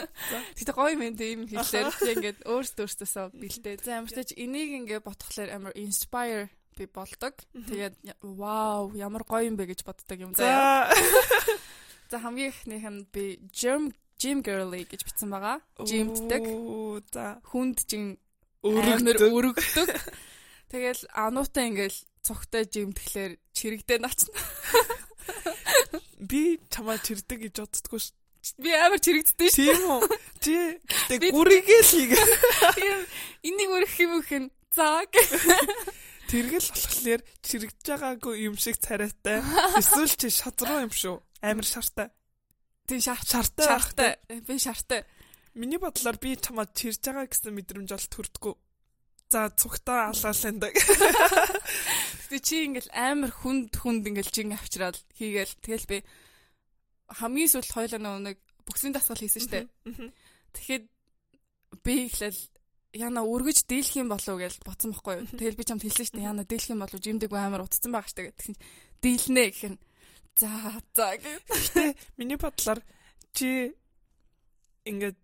[0.58, 3.76] Тэгтээ гоё мэд ийм хэллээр ингээд өөрсдөө өөртөөсөө бэлдээ.
[3.82, 7.34] За ямар ч тач энийг ингээ ботхолоор амар inspire би болдог.
[7.54, 10.94] Тэгээд вау ямар гоё юм бэ гэж боддог юм заяа.
[12.10, 15.62] За хамгийн ихнийх нь би gym gym girly гэж бичсэн байгаа.
[17.14, 17.38] За.
[17.46, 18.18] Хүнд жин
[18.66, 19.90] өргөнөр өргөдөг.
[20.74, 24.34] Тэгэл ануутай ингээл цогтой жимтгэлээр чирэгдээ начна.
[26.18, 28.10] Би чамаа чирдэг гэж боддгоо ш.
[28.58, 29.58] Би амар чирэгддээ ш.
[29.62, 30.02] Тийм үү?
[30.42, 30.54] Чи
[31.10, 32.12] тэг гүрийгээ л хийг.
[32.74, 32.98] Тийм
[33.46, 35.06] энийг өрөх юм хин заа.
[36.26, 39.46] Тэргэл болохоор чирэгдэж байгаагүй юм шиг царайтай.
[39.78, 41.22] Эсвэл чи шадруу юм шүү.
[41.46, 42.10] Амар шартай.
[42.90, 43.66] Тийм шартай.
[43.70, 44.12] Шартай.
[44.46, 45.06] Би шартай.
[45.56, 48.56] Миний бодлоор би чамаа чирж байгаа гэсэн мэдрэмж бол төрдгөө.
[49.32, 50.74] За цугтаа алаалаа даг.
[50.76, 55.98] Гэтэ чи ингээл амар хүнд хүнд ингээл чин авчраад хийгээл тэгэл би
[57.08, 58.38] хамгийн сүүлд хойлоо нэг
[58.68, 59.60] бүксийн дасгал хийсэн штэ.
[60.54, 60.86] Тэгэхэд
[61.88, 62.42] би ихлээл
[62.96, 65.28] яна өргөж дийлэх юм болов гэж бодсон байхгүй юу.
[65.40, 68.56] Тэгэл би чамд хэлсэн штэ яна дийлэх юм болов жимдэг амар утцсан байгаа штэ гэсэн.
[69.00, 69.80] Дийлнэ гэх нь.
[70.36, 70.50] За
[70.96, 71.40] за гэх.
[72.20, 72.84] Миний бодлоор
[73.36, 73.76] чи
[74.88, 75.24] ингээд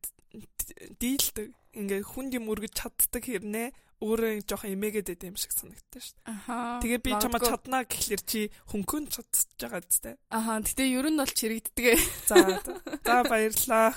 [1.00, 3.70] дийлдэг ингээ хүн юм өргөж чаддаг хэрнээ
[4.02, 6.34] өөрөө жоохон эмээгээд байд юм шиг санагдсан шүү дээ.
[6.34, 6.82] Аха.
[6.82, 8.42] Тэгээ би чамаа чаднаа гэхлээр чи
[8.74, 10.18] хөнгөн чадчих байгаа зү.
[10.34, 10.58] Аха.
[10.58, 12.02] Гэтэ ер нь бол чирэгддэг.
[12.26, 12.58] За.
[13.06, 13.94] За баярлаа.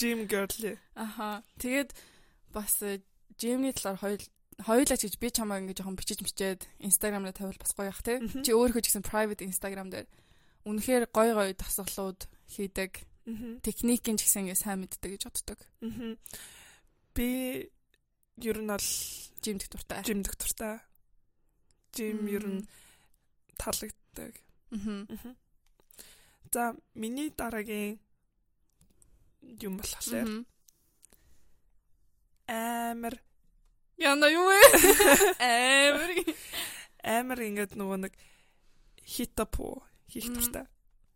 [0.00, 0.48] Jim girl.
[0.96, 1.44] Аха.
[1.60, 1.92] Тэгээд
[2.48, 2.80] бас
[3.40, 4.24] Jim-ний талаар хоёул
[4.60, 8.04] хоёулаа ч гэж би чамаа ингээ жоохон бичиж мчээд Instagram дээр тавил бас гоё ах
[8.04, 8.20] те.
[8.20, 10.08] Чи өөрөө ч гэсэн private Instagram дээр
[10.68, 13.08] үнэхээр гоё гоё дасгалууд хийдэг
[13.62, 15.60] Техникийн ч гэсэн ингээ сайн мэддэг гэж боддог.
[17.14, 17.28] Би
[18.40, 18.88] ер нь бол
[19.42, 20.00] жимдэх дуртай.
[20.04, 20.80] Жимдэх дуртай.
[21.94, 22.68] Жим ер нь
[23.58, 24.34] таалагддаг.
[26.52, 27.98] За миний дараагийн
[29.60, 30.46] юм болохоор
[32.46, 33.14] амар
[34.00, 34.60] Яна юу вэ?
[35.44, 36.10] Амар
[37.04, 38.14] амар ингээд нөгөө нэг
[39.04, 40.64] хитапо хийх дуртай.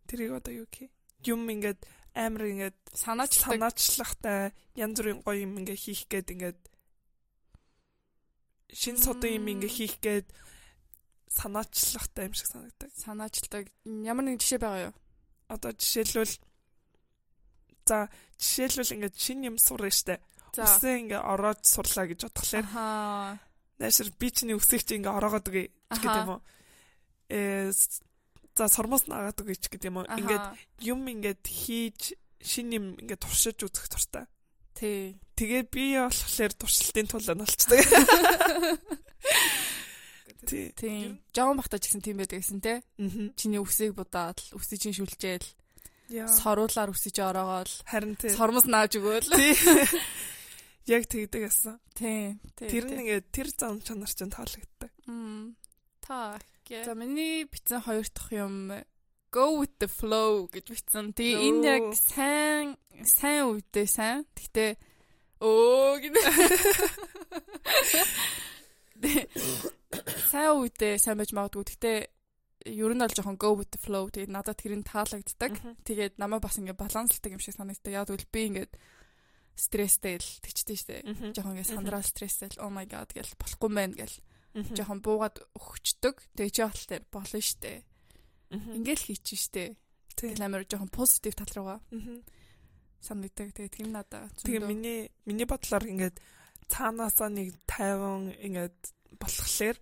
[0.05, 0.93] Тэрийг одоо юу гэх
[1.25, 1.81] юм ингээд
[2.15, 4.39] амар ингээд санаачлагтай санаачлагтай
[4.79, 6.59] янз бүрийн гоё юм ингээд хийх гээд ингээд
[8.71, 10.27] шин содон юм ингээд хийх гээд
[11.27, 12.89] санаачлагтай юм шиг санагдаг.
[12.95, 14.95] Санаачлагтай ямар нэг жишээ байгаа юу?
[15.51, 16.39] Одоо жишээлбэл
[17.83, 18.07] за
[18.39, 20.23] жишээлбэл ингээд шин юм сурна штэ.
[20.55, 22.63] Үсээ ингээд ороод сурлаа гэж бодглохлаа.
[22.71, 23.39] Аа.
[23.79, 26.41] Наашир би чиний үсийг чи ингээд ороогоод үгүй гэдэг юм уу?
[27.27, 27.71] Э
[28.55, 30.07] за сормоос наагаад өгөөч гэдэг юм уу.
[30.07, 30.47] Ингээд
[30.87, 34.25] юм ингээд хийж шин юм ингээд туршиж үзэх туртай.
[34.71, 35.19] Тий.
[35.35, 37.83] Тэгээ би болохоор туршилтын тулаан болцдог.
[40.47, 40.71] Тий.
[40.71, 41.19] Тий.
[41.35, 42.79] Жон бахтаж гэсэн тийм байдаг гэсэн те.
[43.35, 45.47] Чиний үсийг будаад үсийг чинь шүлжээл.
[46.31, 47.73] Соруулаар үсэж ороогоол.
[47.89, 48.31] Харин тий.
[48.31, 49.25] Сормос нааж өгөөл.
[49.35, 49.57] Тий.
[50.85, 51.81] Яг тэгдэг асан.
[51.97, 52.37] Тий.
[52.55, 54.91] Тэр нь ингээд тэр зам чанар чинь таалагддаг.
[55.09, 55.57] Мм.
[55.99, 58.73] Та За миний бичсэн хоёр дахь юм
[59.35, 61.13] go with the flow гэж бичсэн.
[61.13, 64.25] Тэгээ энэ яг сайн сайн үедээ сайн.
[64.33, 64.71] Гэхдээ
[65.43, 66.21] өө гинэ.
[70.31, 71.67] Сайн үедээ сайн байж магадгүй.
[71.67, 71.99] Гэхдээ
[72.71, 74.07] ер нь бол жоохон go with the flow.
[74.07, 75.53] Тэгээд надад тэр нь таалагддаг.
[75.83, 77.91] Тэгээд намайг бас ингээд балансалдаг юм шиг санагддаг.
[77.93, 78.73] Яг үл би ингээд
[79.59, 80.95] стресстэй л тэгчтэй штэ.
[81.35, 84.17] Жохон ингээ сандраа стресстэй л oh my god гэл болохгүй мэн гэл.
[84.55, 86.15] Жохон буугаад өгчдөг.
[86.39, 87.83] Тэгээ чи батал дээр болно штэ.
[88.55, 89.75] Ингээл хийчих штэ.
[90.15, 91.79] Тэгэл амар жохон позитив тал руугаа.
[93.03, 93.51] Санагддаг.
[93.51, 94.31] Тэгээ тийм надаа.
[94.39, 96.23] Тэгээ миний миний бодлоор ингээд
[96.71, 98.79] цаанаасаа нэг 50 ингээд
[99.19, 99.77] болохлээр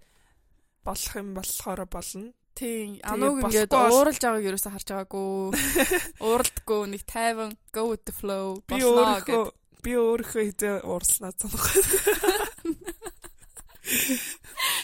[0.82, 2.34] болох юм болохоор болно.
[2.57, 2.97] Тийм.
[3.05, 5.53] Ануг ингээд ууралж байгааг ерөөсө харж байгаагүй.
[6.26, 9.53] Ууралдаггүй нэг тайван go with the flow болноо гэдэг
[9.84, 11.82] би өөрөө хизээ уурснаа санахгүй.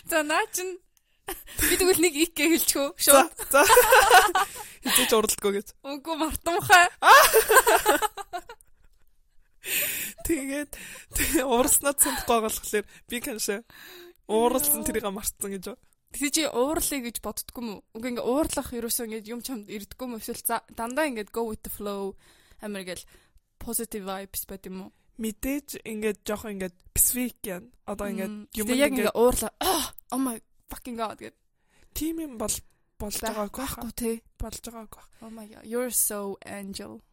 [0.09, 0.77] За наа чин
[1.61, 3.29] би тэгвэл нэг ик гэ хэлчихв шууд.
[3.53, 3.61] За.
[4.81, 5.67] Хизээч уралдаггүй гэж.
[5.85, 6.89] Үгүй мартамхай.
[10.25, 10.71] Тэгээд
[11.45, 13.61] уурснаа байгаа болохоор би каншаа
[14.25, 15.77] ууралсан тэрийг мартсан гэж.
[16.09, 17.77] Тэгэж чи уурлая гэж боддггүй мүү?
[17.93, 20.25] Үгүй ингээ уурлах ерөөсөө ингээ юм чамд ирдггүй мүү?
[20.25, 22.17] Эсвэл дандаа ингээ go with the flow
[22.65, 23.05] амир гэл
[23.61, 24.91] positive vibes байт юм уу?
[25.19, 27.59] Мэдээж ингээд жоох ингээд specific яа.
[27.83, 29.51] Одоо ингээд юм яг ингээд уурлаа.
[30.15, 30.39] Oh my
[30.71, 31.35] fucking god гэд.
[31.91, 32.55] Тим юм бол
[32.99, 34.15] болж байгаагүй байхгүй тий.
[34.39, 35.03] Болж байгаагүй.
[35.19, 37.03] Oh my god, you're so angel.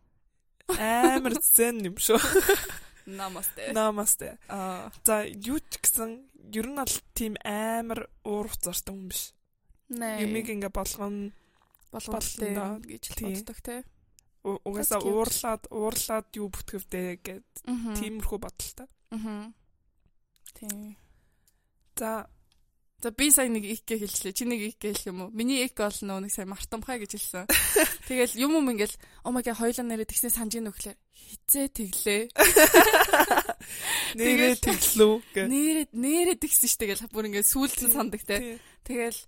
[0.70, 2.22] Амар зэн юм шүү.
[3.18, 3.70] Намасте.
[3.74, 4.38] Намасте.
[4.46, 9.34] Аа за юу ч гэсэн ер нь бол тийм амар уур хуцаартай хүн биш.
[9.90, 11.34] Юмиг ингээ болгоно
[11.90, 12.54] болгоолтой
[12.86, 13.82] гэж боддог тий
[14.46, 18.88] угаасаа уурлаад уурлаад юу бүтгэвдээ гэд тиймэрхүү бодолтой.
[19.10, 19.50] Аа.
[20.54, 20.96] Тийм.
[21.98, 22.30] За
[23.02, 24.32] За би сая нэг их гэ хэллээ.
[24.32, 25.30] Чи нэг их гэ хэлэх юм уу?
[25.30, 27.44] Миний их бол нөө нэг сая мартамхай гэж хэлсэн.
[28.08, 28.96] Тэгэл юм юм ингээл
[29.28, 30.96] oh my god хоёлаа нэрээ тэгснэ санаж ийн өглөө.
[30.96, 32.22] Хизээ тэглээ.
[34.16, 35.44] Нэрээ тэглүү гэ.
[35.44, 38.56] Нэрээ нэрээ тэгсэн штэ гэл бүр ингээд сүултэн сандаг те.
[38.88, 39.20] Тэгэл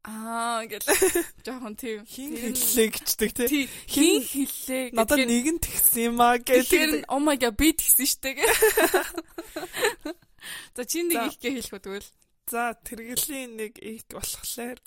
[0.00, 0.80] Аа гэл
[1.44, 3.68] жоохон тийм хин хэллээ гэждэг тий.
[3.84, 4.96] Хин хэллээ.
[4.96, 7.04] Надад нэг нь тэгсэн юм аа гэдэг.
[7.12, 8.48] Oh my god би тэгсэн штэ гэ.
[10.76, 12.08] За чи нэг их гэ хэлэх үү тэгвэл.
[12.48, 14.80] За тэргэлийн нэг их болохоор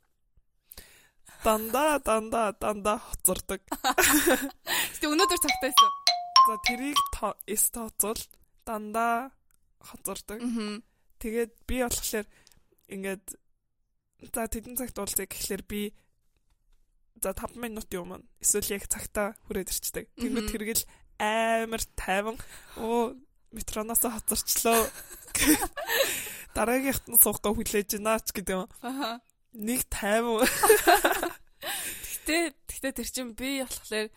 [1.45, 3.61] дандаа дандаа дандаа хоцордог.
[4.97, 5.91] Гэтэ өнөөдөр цагтаа байсан.
[6.49, 6.97] За тэрийг
[7.45, 8.18] эс тооцвол
[8.66, 9.30] дандаа
[9.78, 10.41] хоцордог.
[11.22, 12.26] Тэгээд би болохоор
[12.89, 13.43] ингээд
[14.32, 15.91] За тэдэн цагт уулзъя гэхлээр би
[17.19, 20.05] за 5 минутын өмнө эсвэл яг цагтаа хүрээд ирчдэг.
[20.15, 20.84] Тэнгүүд тэргэл
[21.19, 22.38] амар тайван
[22.80, 23.15] оо
[23.51, 24.88] метроноос хоцорчлоо.
[26.55, 28.69] Дараагийнхт нь суухгаа хүлээж гинэ ч гэдэг юм.
[28.82, 29.19] Аха.
[29.53, 30.47] Нэг тайван.
[32.24, 34.07] Гэтэ гэтэ тэр чин би болохоор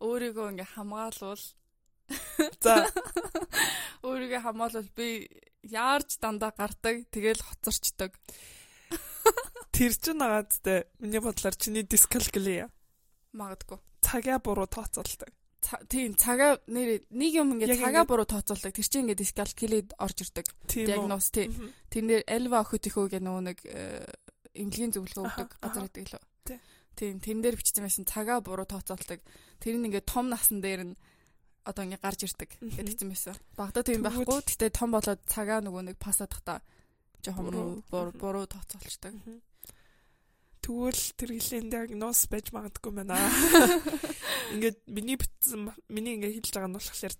[0.00, 1.44] өөрийгөө ингээ хамгаалвал
[2.60, 2.86] За
[4.06, 5.28] өөрийгөө хамгаалвал би
[5.62, 8.12] яарч дандаа гардаг тэгэл хоцорчдаг.
[9.72, 12.68] Тэр чинь нагаадтай миний бодлоор чиний дискалкулия.
[13.32, 13.80] Магадгүй.
[14.04, 15.32] Цагаа буруу тооцоолдог.
[15.88, 18.76] Тийм цагаа нэр нэг юм ингээд цагаа буруу тооцоолдог.
[18.76, 20.46] Тэр чинь ингээд дискалкулид орж ирдэг.
[20.68, 21.48] Диагноз тий.
[21.88, 23.58] Тэрнэр альва охид ихөө гэх нөгөө нэг
[24.52, 26.24] эмнэлгийн зөвлөгөө өгдөг газар гэдэг лөө.
[26.92, 29.24] Тийм тэн дээр бичсэн байсан цагаа буруу тооцоолдог.
[29.56, 30.94] Тэр нь ингээд том насан дээр нь
[31.64, 33.40] одоо ингээд гарч ирдэг юм байсан.
[33.56, 34.44] Багада тийм байхгүй.
[34.44, 36.60] Гэтэ том болоод цагаа нөгөө нэг пасадах та
[37.24, 39.16] жоохон буруу тооцоолчдаг.
[40.62, 43.18] Тэгвэл тэр хилийн диагноз байж магадгүй байна.
[44.54, 47.14] Ингээд миний битсэн миний ингээд хэлж байгаа нь болохоор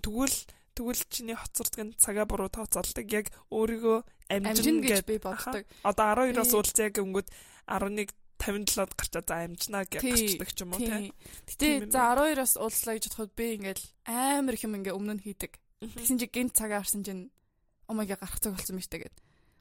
[0.00, 0.38] тэгвэл
[0.72, 3.98] тэгвэл чиний хоцордог цагаа буруу тооцоолдог яг өөрийгөө
[4.32, 5.68] амжин гэж би боддог.
[5.84, 7.28] Одоо 12-оос уулзъя гэнгүүт
[7.68, 8.10] 11
[8.44, 11.12] 57-д гарчаа за амжнаа гэж гарчдаг ч юм уу тий.
[11.48, 15.52] Гэтэ за 12-оос уулзлаа гэж бодоход би ингээл амар их юм ингээ өмнө нь хийдэг.
[15.80, 17.30] Тэгсэн чи гинт цагаа харсан чинь
[17.88, 19.16] омега гарах цаг болсон мэт тэгээд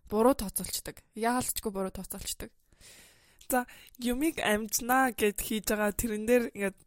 [0.09, 0.99] буруу тооцоолчдаг.
[1.15, 2.51] Яалчгүй буруу тооцоолчдаг.
[3.49, 3.65] За
[3.99, 6.77] юмыг амжнаа гэд хийж байгаа тэрэн дээр ингээд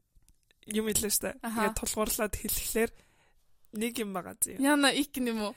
[0.72, 1.38] юм хэлээ штэ.
[1.42, 2.90] Ингээд тулгуурлаад хэлэхлээр
[3.76, 4.58] нэг юм байгаа зөө.
[4.58, 5.54] Яна ик юм уу?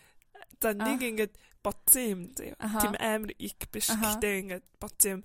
[0.61, 1.33] За нэг ингээд
[1.63, 2.53] ботсон юм зөө.
[2.57, 3.89] Тим амар ик биш.
[3.89, 5.21] Гэтэ ингээд ботсон юм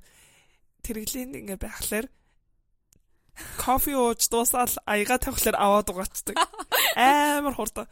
[0.84, 2.06] тэрэглийн ингээд байхлаар
[3.58, 6.36] кофе ууж дуусаад аяга тавихлаар аваад угаацдаг.
[6.96, 7.88] Амар хурдан.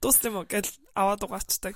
[0.00, 1.74] Тустай мó гэл аваад угаацдаг.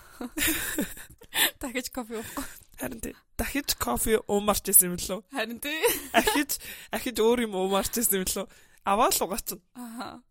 [1.60, 2.44] Дахиж кофе уухгүй.
[2.78, 3.14] Харин тий.
[3.38, 5.20] Дахиж кофе уумарч исэн юм лөө.
[5.32, 5.80] Харин тий.
[6.12, 6.58] Ахиж
[6.90, 8.46] ахиж өөр юм уумарч исэн юм лөө.
[8.84, 9.58] Аваад л угаацна.
[9.74, 10.22] Аха.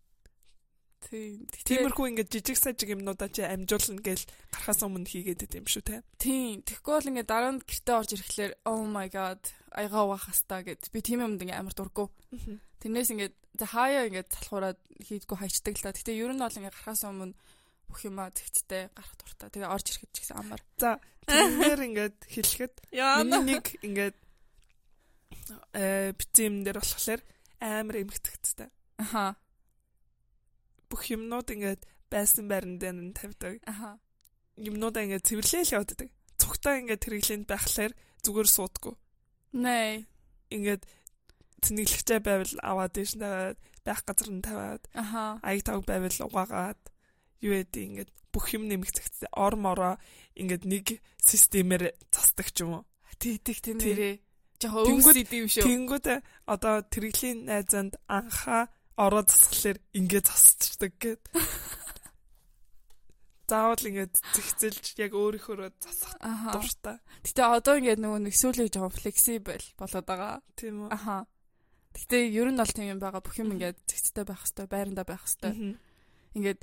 [1.10, 1.46] Тийм.
[1.68, 4.24] Тиймэрхүү ингээд жижиг сажиг юмнуудаа чи амжуулна гээл
[4.56, 6.02] гарахаас өмнө хийгээд байт юм шүү те.
[6.18, 6.64] Тийм.
[6.64, 9.42] Тэгэхгүй бол ингээд дараа нь гэртээ орж ирэхлээр oh my god
[9.76, 12.08] аягаа угаах хастаа гэд би тийм юмд ингээд амар дурггүй.
[12.80, 15.92] Тэрнээс ингээд за хаяа ингээд залхуураад хийдгүү хайчдаг л та.
[15.92, 17.36] Гэтэ ер нь бол ингээд гарахаас өмнө
[17.94, 19.54] бүх юмаа зэгцтэй гарах дуртай.
[19.54, 20.62] Тэгээ орж ирэхэд ч гэсэн амар.
[20.82, 20.98] За
[21.30, 24.18] тэрээр ингээд хэлэхэд миний нэг ингээд
[25.78, 27.22] э бицэн юм дээр болохоор
[27.62, 28.70] амар эмгэгтэхтэй.
[28.98, 29.38] Аха.
[30.90, 33.62] Бүх юмнууд ингээд байсан байран дээр нь тавьдаг.
[33.70, 34.02] Аха.
[34.58, 36.10] Юмнуудаа ингээд цэвэрлээл явуулдаг.
[36.42, 37.94] Цугтаа ингээд хэрэглээнд байхлаар
[38.26, 38.96] зүгээр суудаггүй.
[39.54, 40.10] Нэ.
[40.50, 40.84] Ингээд
[41.62, 43.16] цэнэглэгчтэй байвал аваад дэш
[43.86, 45.40] байх газар нь тавиад Аха.
[45.46, 46.82] аяг тавг байвал угаагаад
[47.42, 49.96] юу гэдэг ингээд бүх юм нэмэгцэгтэй ор мороо
[50.34, 50.86] ингээд нэг
[51.22, 52.84] системээр засдаг ч юм уу.
[53.22, 53.94] Тэгдэг тийм Тий.
[53.94, 54.16] нэрээ.
[54.58, 55.64] Жохоо өвс идэв шүү.
[55.64, 56.06] Тэнгүүд
[56.50, 61.24] одоо тэрэглийн найзанд анхаа ороо засахлаар ингээд засчихдаг гэд.
[63.50, 66.98] Заавал ингээд зэгцэлж яг өөрийнхөө засах дуртай.
[67.22, 70.42] Гэтэ одоо ингээд нөгөө нэг сүүлээ жоохон флексибл болоод байгаа.
[70.58, 70.90] Тийм үү?
[70.90, 71.30] Аха.
[71.94, 73.22] Гэтэ ер нь бол тийм юм байгаа.
[73.22, 75.78] Бүх юм ингээд зэгцтэй байх хэвээр, байрандаа байх хэвээр.
[76.34, 76.62] Ингээд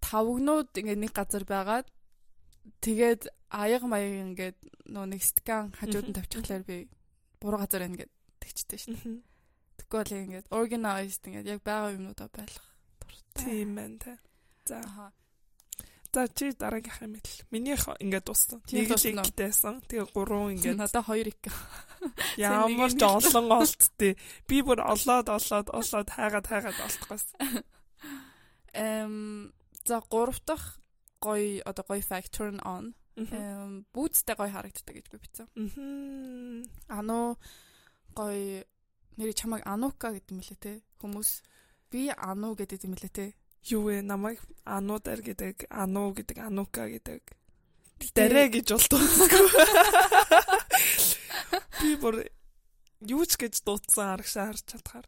[0.00, 1.86] тавгнууд ингээд нэг газар байгаад
[2.80, 4.58] тэгээд аяг маяг ингээд
[4.90, 6.88] нөгөө нэг стакан хажууд нь тавьчихлаар би
[7.40, 8.80] буруу газар байна гэд тэгчтэй.
[8.94, 9.22] Мгм.
[9.80, 12.66] Тэгэхгүй бол ингээд organized ингээд яг байгаа юмнуудаа байлгах
[13.00, 13.44] дуртай.
[13.44, 14.12] Тийм байна та.
[14.68, 14.80] За.
[16.12, 17.30] За чи дараагийнх юм л.
[17.54, 18.60] Минийх ингээд дууссан.
[18.72, 19.80] Нэг л ингтэйсэн.
[19.86, 21.38] Тэгээ гурван ингээд Надаа хоёр их.
[22.36, 24.18] ямар ч л- олон олцтой.
[24.50, 27.24] Би бүр олоод олоод олоод хайгаад хайгаад олдохоос.
[28.74, 29.52] Эм
[29.84, 30.78] за гурав дахь
[31.20, 32.94] гоё одоо гоё factor нь on.
[33.16, 35.48] Эм бүүцтэй гоё харагддаг гэж би бичсэн.
[36.88, 37.36] Ану
[38.16, 38.64] гоё
[39.16, 41.30] нэр чамайг Анука гэдэг юм лээ те хүмүүс.
[41.90, 43.26] Би Ану гэдэг юм лээ те.
[43.68, 44.00] Юу вэ?
[44.00, 47.20] Намайг ануудаар гэдэг, ану гэдэг, анука гэдэг.
[48.16, 49.44] Дарэ гэж бол дуудсгүй.
[51.84, 52.14] Би бүр
[53.04, 55.06] юу ч гэж дуудсан арагшаа харж чадхаар.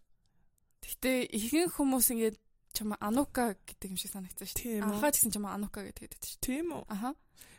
[0.84, 2.36] Гэтэ ихэнх хүмүүс ингээд
[2.72, 4.84] чамаа Анука гэдэг юм шиг санагдсан шүү дээ.
[4.84, 6.84] Анхаа гэсэн чамаа Анука гэдэг байдаг шүү Тийм үү?
[6.88, 7.14] Аха.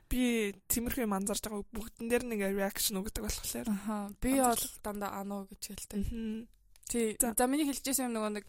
[0.09, 3.67] Би тиймэрхүү юм анзаарч байгаа бүгдэн дээр нэг реакшн өгдөг болохоор.
[3.71, 3.97] Аха.
[4.21, 6.01] Би бол дандаа Ану гэж хэлдэг.
[6.85, 7.17] Тий.
[7.17, 7.47] За.
[7.47, 8.45] Миний хэлжсэн юм нөгөө нэг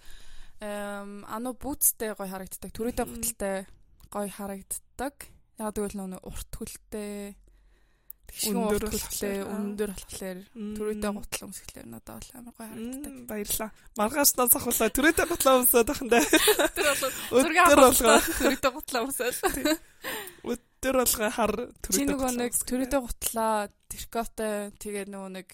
[0.60, 2.70] Ану бүүцтэй гоё харагддаг.
[3.08, 3.20] Мгм.
[3.20, 3.56] гуталтай
[4.12, 5.14] гоё харагддаг.
[5.56, 7.36] Яг тэгвэл нөгөө урт хөлтэй
[8.34, 8.82] Өндөр
[9.46, 9.54] аа.
[9.54, 10.74] өндөр болохоор Мм.
[10.74, 13.12] түрээдээ гутал өмсгөлээр надад бол амар гоё харагддаг.
[13.14, 13.70] Мм, Баярлаа.
[13.94, 15.88] Маргаашнаас ахвалаа түрээдээ батлаа өмсөд
[17.34, 18.18] зураг Өдөр болгоо.
[18.42, 19.38] түрээдээ гутал өмсөөл.
[20.44, 23.54] өдөр болгоо хар Чи түрээдээ нөгөө нэг түрээдээ гутлаа
[23.88, 25.48] тэркотой тэгээд нөгөө нэг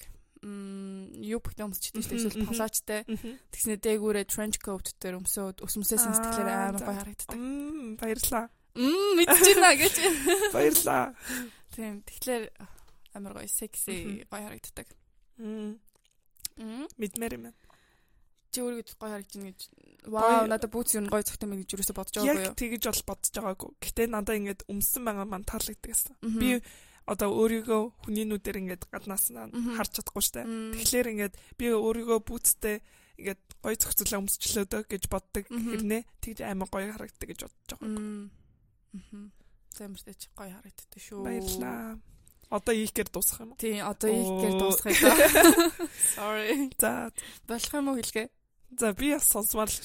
[1.21, 3.05] юу бүгд өмсчихдээ Эсвэл палачтай.
[3.53, 7.37] Тэгснэ дээгүүрээ trench coat дээр өмсөөд өсмөсөөс нь сэтгэлээр амар гоё харагддаг.
[7.37, 8.49] Мм, баярлаа.
[8.73, 9.95] Мм мэдчихэна гэж.
[10.57, 11.13] Баярлаа.
[11.81, 11.97] Тийм.
[12.05, 12.45] Тэгэхээр
[13.17, 14.89] амар гоё секси гоё харагддаг.
[15.41, 15.81] Мм,
[16.61, 16.85] Мм.
[17.01, 17.47] Мэдмээр юм.
[18.53, 19.63] Чи өөрийгөө гоё харагдаж байна гэж.
[20.11, 22.53] Вау, надад бүүц юу гоё цогтой мэй гэж юусоо бодож байгаагүй юу?
[22.53, 23.71] Яг тэгэж бол бодож байгаагүй.
[23.81, 26.15] Гэтэ надаа ингээд өмсөн байгаа маань таалагддаг гэсэн.
[26.37, 26.61] Би
[27.07, 29.39] одоо өөрийгөө хүний нүдээр ингээд гаднаас нь
[29.79, 30.45] харж чадахгүй штэ.
[30.77, 32.77] Тэгэхээр ингээд би өөрийгөө бүүцтэй
[33.23, 37.89] ингээд гоё зохицуулаа өмсчлөөдөө гэж боддог хэрнээ тэгж амар гоё харагддаг гэж бодож байгаа.
[37.89, 39.33] Мм.
[39.71, 39.95] Мгм.
[39.95, 41.23] Зэмэртэй ч гоё харагддаг шүү.
[41.23, 42.03] Баярлаа.
[42.51, 43.63] Одоо ийхээр дуусах юм уу?
[43.63, 45.15] Тийм, одоо их гэр дуусгая да.
[46.19, 46.75] Sorry.
[46.83, 47.15] За
[47.47, 48.27] Болох юм уу хэлгээ?
[48.79, 49.79] за би бас сонсмаар л.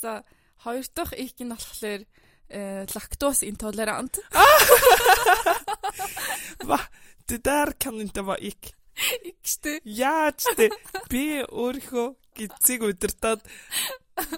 [0.00, 0.24] За,
[0.62, 2.02] хоёр дахь их нь болохоор
[2.48, 4.18] э лактоз интолерант.
[6.68, 6.78] Ва
[7.26, 8.74] тэдэр канинта ба ик.
[9.22, 9.80] Ихтэй.
[9.84, 10.70] Яаж тэ
[11.10, 13.42] би өөрийнхөө гидсийг удирдаад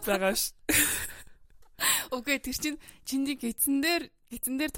[0.04, 0.52] байгаа ш.
[2.10, 4.72] Окей, тэр чинь чиний гидсэн дээр гидсэн дээр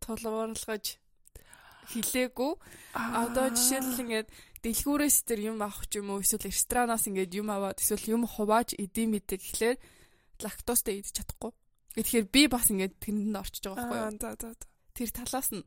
[0.00, 0.98] тулгуурлахаж
[1.92, 2.52] хилээгүй.
[2.94, 4.28] Одоо жишээлбэл ингээд
[4.64, 8.74] дэлгүүрээс тэр юм авах ч юм уу эсвэл ресторанаас ингээд юм аваад эсвэл юм хувааж
[8.74, 9.76] идэм мэдээ гэхлээр
[10.42, 11.52] лактозтой идэж чадахгүй.
[11.94, 14.54] Тэгэхээр би бас ингээд тэрэнд орчиж байгаа байхгүй юу?
[14.96, 15.64] Тэр талаас нь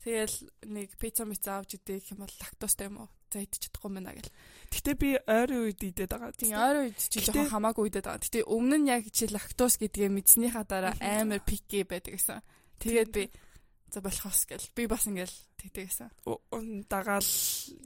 [0.00, 0.36] тэгэл
[0.66, 3.10] нэг пицца мица авч идэх юм бол лактозтой юм уу?
[3.34, 4.30] За идэж чадахгүй мэнэ гэл.
[4.70, 6.30] Гэтэ би ойрын үед идээд байгаа.
[6.38, 8.22] Тийм ойрын үед чи жоохон хамаагүй идээд байгаа.
[8.22, 12.46] Гэтэ өмнө нь яг чи лактоз гэдгээ мэдснийхаа дараа амар пики байдаг гэсэн.
[12.78, 13.26] Тэгээд би
[13.90, 16.08] за болохоос гэл би бас ингээл тэгдэг гэсэн.
[16.86, 17.26] Дагаал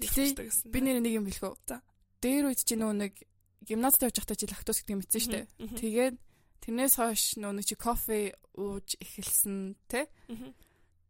[0.05, 0.69] явчихдаг гэсэн.
[0.69, 1.57] Би нэр нэг юм хэлэхөө.
[1.65, 1.81] За.
[2.21, 3.15] Дээр үед чи нөгөө нэг
[3.65, 5.47] гимназд явж байхдаа чи лактоз гэдгийг мэдсэн шүү дээ.
[5.81, 6.17] Тэгээд
[6.61, 10.13] тэрнээс хойш нөгөө чи кофе ууж эхэлсэн те.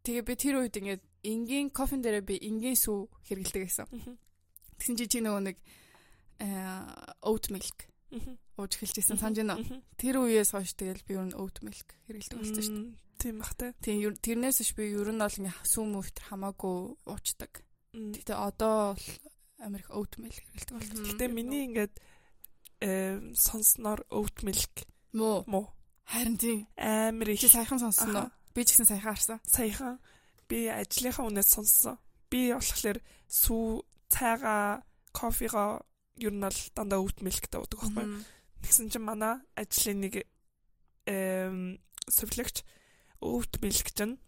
[0.07, 3.87] Тэгээ би тэр үед ингээд энгийн кофен дээрээ би энгийн сүү хэргэлдэг гэсэн.
[4.79, 5.57] Тэгсэн чи чи нөгөө нэг
[6.39, 6.49] э
[7.27, 7.79] oat milk
[8.57, 9.59] ууж эхэлжсэн санаж байна.
[9.99, 12.97] Тэр үеэс хойш тэгэл би ер нь oat milk хэргэлдэг болсон шүү дээ.
[13.19, 13.71] Тийм бахтай.
[13.83, 16.77] Тийм ер- тэрнээс биш би ер нь бол ингээ сүү мөвтер хамаагүй
[17.11, 17.53] уучдаг.
[17.93, 19.07] Гэтэ одоо бол
[19.59, 21.05] Америк oat milk хэргэлдэг болсон.
[21.11, 21.95] Гэтэ миний ингээд
[22.81, 25.67] э сонсноор oat milk муу муу
[26.07, 27.51] харин тийм амар их уу?
[28.31, 28.33] Аха.
[28.55, 29.39] Би ч гэсэн саяхан харсан.
[29.45, 29.99] саяхан
[30.49, 31.99] би ажлынхаа үнээс сонссон.
[32.31, 32.99] Би болохоор
[33.29, 34.83] сүү цайгаа
[35.13, 35.85] кофего
[36.19, 38.07] ер нь бол дандаа oat milkтэй уудаг байхгүй.
[38.63, 40.15] Тэгсэн чинь манай ажлын нэг
[41.07, 41.79] эм
[42.09, 42.67] сувлагч
[43.23, 44.19] өвт бэлгч нь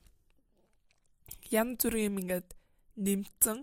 [1.50, 2.48] янз бүрийн юм ингээд
[2.96, 3.58] нэмцэн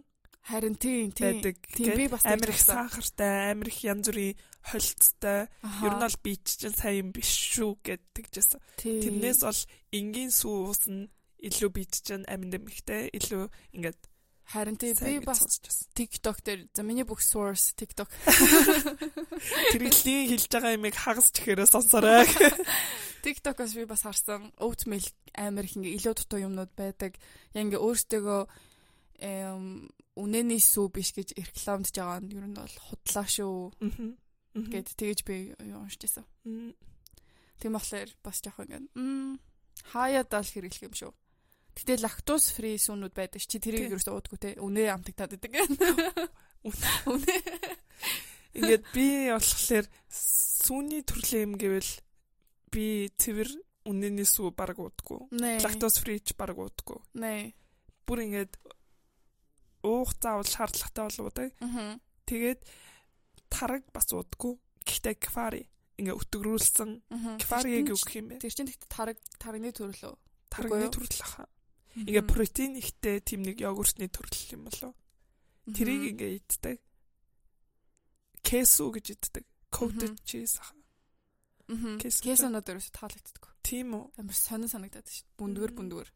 [0.48, 1.44] харин тийм тийм
[1.76, 5.48] тийм би бас амар их сахартай, амар их янз бүрийн холцтой.
[5.84, 8.60] Ер нь бол би чинь сайн юм биш шүү гэд тэгжсэн.
[8.80, 9.62] Тэрнээс бол
[9.92, 11.12] энгийн сүү уус нь
[11.44, 13.44] илүү бит чинь амин дэмхтэй илүү
[13.76, 14.00] ингээд
[14.48, 15.44] Харин тий би бас
[15.92, 18.08] TikTok дээр за миний бүх source TikTok.
[19.76, 22.24] Тэрлийн хэлж байгаа юмыг хагас чихээрээ сонсорой.
[23.28, 25.04] TikTok-оос би бас харсан oatmeal
[25.36, 27.20] амар их ингээ илүү дутуу юмнууд байдаг.
[27.52, 28.42] Яг ингээ өөртөөгөө
[29.28, 33.76] эм үнэний сүү биш гэж рекламдж байгаа нь ер нь бол худлаа шүү.
[34.56, 36.26] Гэт тэгэж би уншиж байсан.
[37.60, 38.88] Тийм болохоор бас жоох ингээ
[39.92, 41.12] хаяад л хэрэглэх юм шүү.
[41.78, 44.50] Гэтэ лактоз фри сүүнүүд байдаг чи тэрийг ерөөсөө уудаггүй те.
[44.58, 45.54] Үнэ амтагтаад байдаг.
[46.66, 47.36] Үнэ.
[48.58, 51.92] Ингээд би болохоор сүүний төрлийн юм гэвэл
[52.74, 53.50] би цэвэр
[53.86, 55.30] үнэний сүү баг уудаггүй.
[55.62, 56.98] Лактоз фри ч баг уудаггүй.
[57.22, 57.54] Нэ.
[58.10, 58.58] Бүр ингээд
[59.86, 61.50] уух заавал шаардлагатай болоодаг.
[62.26, 62.60] Тэгээд
[63.54, 64.58] тараг бас уудаггүй.
[64.82, 65.64] Гэхдээ кефари
[65.98, 66.90] ингээ өтгөрүүлсэн
[67.42, 68.42] кефариг юу гэх юм бэ?
[68.42, 70.14] Тэр чинь тэгт тараг таргны төрлөө.
[70.50, 71.46] Таргны төрөл аха.
[72.06, 74.94] Ингээ протеин ихтэй тийм нэг йогуртны төрөл юм болов.
[75.66, 76.78] Тэрийг ингээ иддэг.
[78.46, 79.46] Кесу гэж иддэг.
[79.74, 80.78] Coated cheese аха.
[81.68, 81.98] Мм.
[82.00, 83.44] Кесо надад ерөөсө таалагддаг.
[83.66, 84.04] Тийм үү?
[84.22, 85.28] Амар сонир санагдаад шүү.
[85.36, 86.10] Бүндгэр бүндгэр.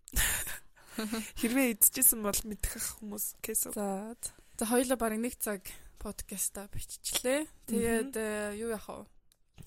[1.41, 3.75] Хэрвээ идчихсэн бол мэдэх хүмүүс кесо.
[3.75, 4.15] За.
[4.55, 5.67] За хоёулаа бараг нэг цаг
[5.99, 7.47] подкаста биччихлээ.
[7.67, 9.03] Тэгээд э, юу яах вэ?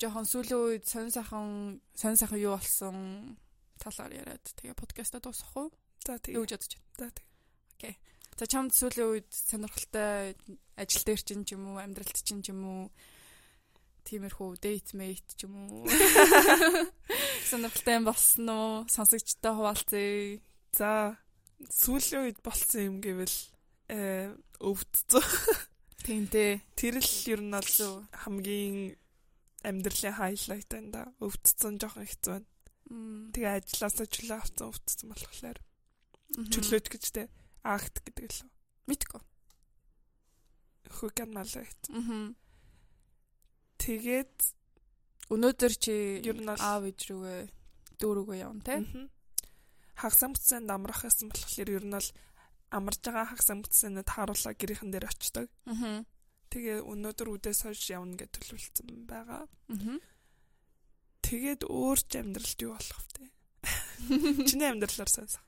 [0.00, 3.36] Жохон сүүлийн үед сонир сайхан сонир сайхан юу болсон
[3.76, 5.68] талаар яриад тэгээ подкаста дуусгах уу?
[6.04, 6.36] За тэгээ.
[6.36, 6.92] Юу гэж бодож байна?
[7.00, 7.32] За тэгээ.
[7.74, 7.94] Окей.
[8.36, 10.36] За чамд сүүлийн үед сонирхолтой
[10.76, 12.82] ажил дээр чинь ч юм уу, амьдралд чинь ч юм уу
[14.04, 15.88] тиймэрхүү date mate ч юм уу.
[17.48, 18.72] Сонирхолтой болсон уу?
[18.92, 20.40] Сонсогчтой хуваалцъя.
[20.76, 21.16] За
[21.72, 23.38] сүүлийн үед болсон юм гэвэл
[23.88, 25.24] э өвдцөө.
[26.04, 26.60] Тийм дээ.
[26.76, 29.00] Тэр л ер нь бол хамгийн
[29.64, 31.02] амьдралын хайлайт байна да.
[31.24, 32.48] Өвдцэн жоохон хэцүү байна.
[33.32, 35.58] Тэгээ ажилласаа чөлөө авсан өвдцэн болохоор.
[36.34, 37.22] Чөлөөч гэж тэ
[37.62, 38.50] акт гэдэг л.
[38.90, 39.22] Мэдгүй.
[40.90, 41.80] Хөгөн малайт.
[41.94, 42.34] Аа.
[43.78, 44.36] Тэгээд
[45.30, 45.94] өнөөдөр чи
[46.58, 47.40] аав ээж рүүгээ
[48.00, 48.76] дүү рүүгээ явна те.
[49.94, 52.08] Хагас амтсан амрах гэсэн болохоор ер нь л
[52.74, 55.46] амарж байгаа хагас амтсаныг тааруулаа гэрийнхэн дээр очдог.
[55.70, 56.02] Аа.
[56.50, 59.46] Тэгээ өнөөдөр үдээс хойш явна гэж төлөвлөсөн байгаа.
[59.46, 59.98] Аа.
[61.22, 63.30] Тэгээд өөр ч амьдралд юу болох вэ?
[64.48, 65.43] Чиний амьдралаар сонсох.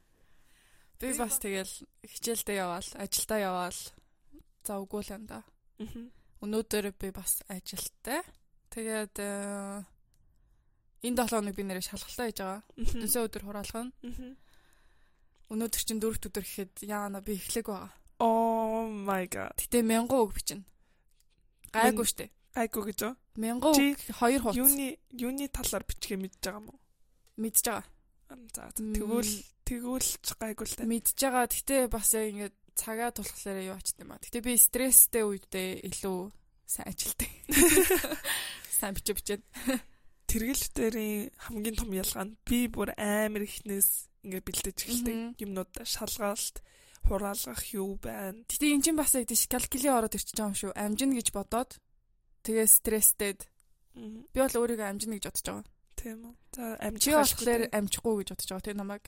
[1.01, 1.75] Би бас тэгэл
[2.05, 3.81] хичээлдээ яваал, ажилдаа яваал.
[4.65, 5.45] За үгүй л юм да.
[6.41, 8.25] Өнөөдөр би бас ажилттай.
[8.73, 9.15] Тэгээд
[11.05, 12.63] энэ 7 хоног би нэрээ шалгалтаа хийж байгаа.
[12.81, 13.93] Өдөөсөө өдөр хураалгана.
[15.53, 17.93] Өнөөдөр чинь дөрөвт өдөр гэхэд яана би эхлэх байгаа.
[18.19, 19.55] Oh my god.
[19.61, 20.65] Гэтэ 1000 үг бичнэ.
[21.77, 22.33] Гайгүй штэ.
[22.57, 23.15] Гайгүй гэж юу?
[23.37, 24.57] 1000 үг 2 хуудас.
[24.57, 26.75] Юуны юуны талаар бичгээ мэдж байгаа мó?
[27.37, 27.85] Мэдж байгаа.
[28.57, 29.29] За тэгвэл
[29.67, 30.87] тэгвэл ч гайгүй л та.
[30.87, 31.51] Мэдж байгаа.
[31.51, 34.23] Гэтэ бас яг ингээд цагаа тулхлаараа юу ачт юм а.
[34.23, 36.31] Гэтэ би стресстэй үедээ илүү
[36.67, 37.31] сайн ажилтдаг.
[38.77, 39.43] Сайн бичиж бичээд.
[40.29, 46.61] Тэргэлтэрийн хамгийн том ялгаа нь би бүр амар ихнээс ингээд бэлдэж эхэлдэг юмнууд шалгаалт
[47.07, 48.43] хураалгах юу байна.
[48.51, 50.73] Гэтэ эн чинь бас яг тийш калкули ороод ирчихэж байгаа юм шүү.
[50.75, 51.71] Амжина гэж бодоод
[52.43, 53.41] тэгээ стресстэд
[53.97, 55.67] би бол өөрийгөө амжина гэж бодож байгаа.
[55.97, 56.35] Тийм үү.
[56.53, 59.05] За амжих болохоор амжихгүй гэж бодож байгаа тийм намайг.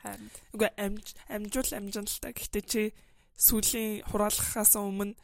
[0.00, 0.30] Харин.
[0.56, 2.32] Үгүй амж амжуул амжин л та.
[2.32, 2.82] Гэтэ чи
[3.36, 5.16] сүлийн хураалгахаас өмнө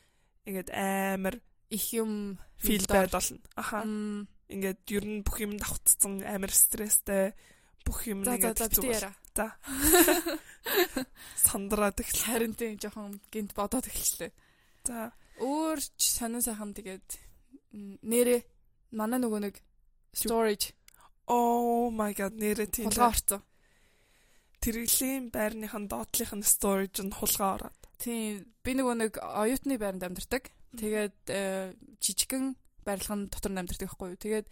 [0.45, 1.41] ингээд амар
[1.73, 3.41] их юм фил байд болно.
[3.57, 3.83] Аха.
[4.53, 7.33] Ингээд ер нь бүх юм давтцсан амар стресстэй
[7.85, 9.13] бүх юм ингээд хэцүү.
[9.37, 9.53] За.
[11.47, 14.33] Сандраад их харин тийм жоохон гинт бодоод эхэллээ.
[14.85, 15.13] За.
[15.41, 17.09] Өөр сонин сайхан тэгээд
[18.05, 18.41] нэрээ
[18.97, 19.61] манай нөгөө нэг
[20.17, 20.73] storage
[21.27, 22.87] Oh my god нэрээ тийм.
[22.87, 23.43] Хулгай орцсон.
[24.67, 27.79] Тэрэглийн байрныхан доотлих нь storage нь хулгай ороод.
[28.03, 30.51] Тийм би нөгөө нэг оюутны байранд амьдардаг.
[30.75, 31.71] Тэгээд э,
[32.03, 34.19] жижигхэн барилгын дотор амьдардаг байхгүй юу.
[34.19, 34.47] Тэгээд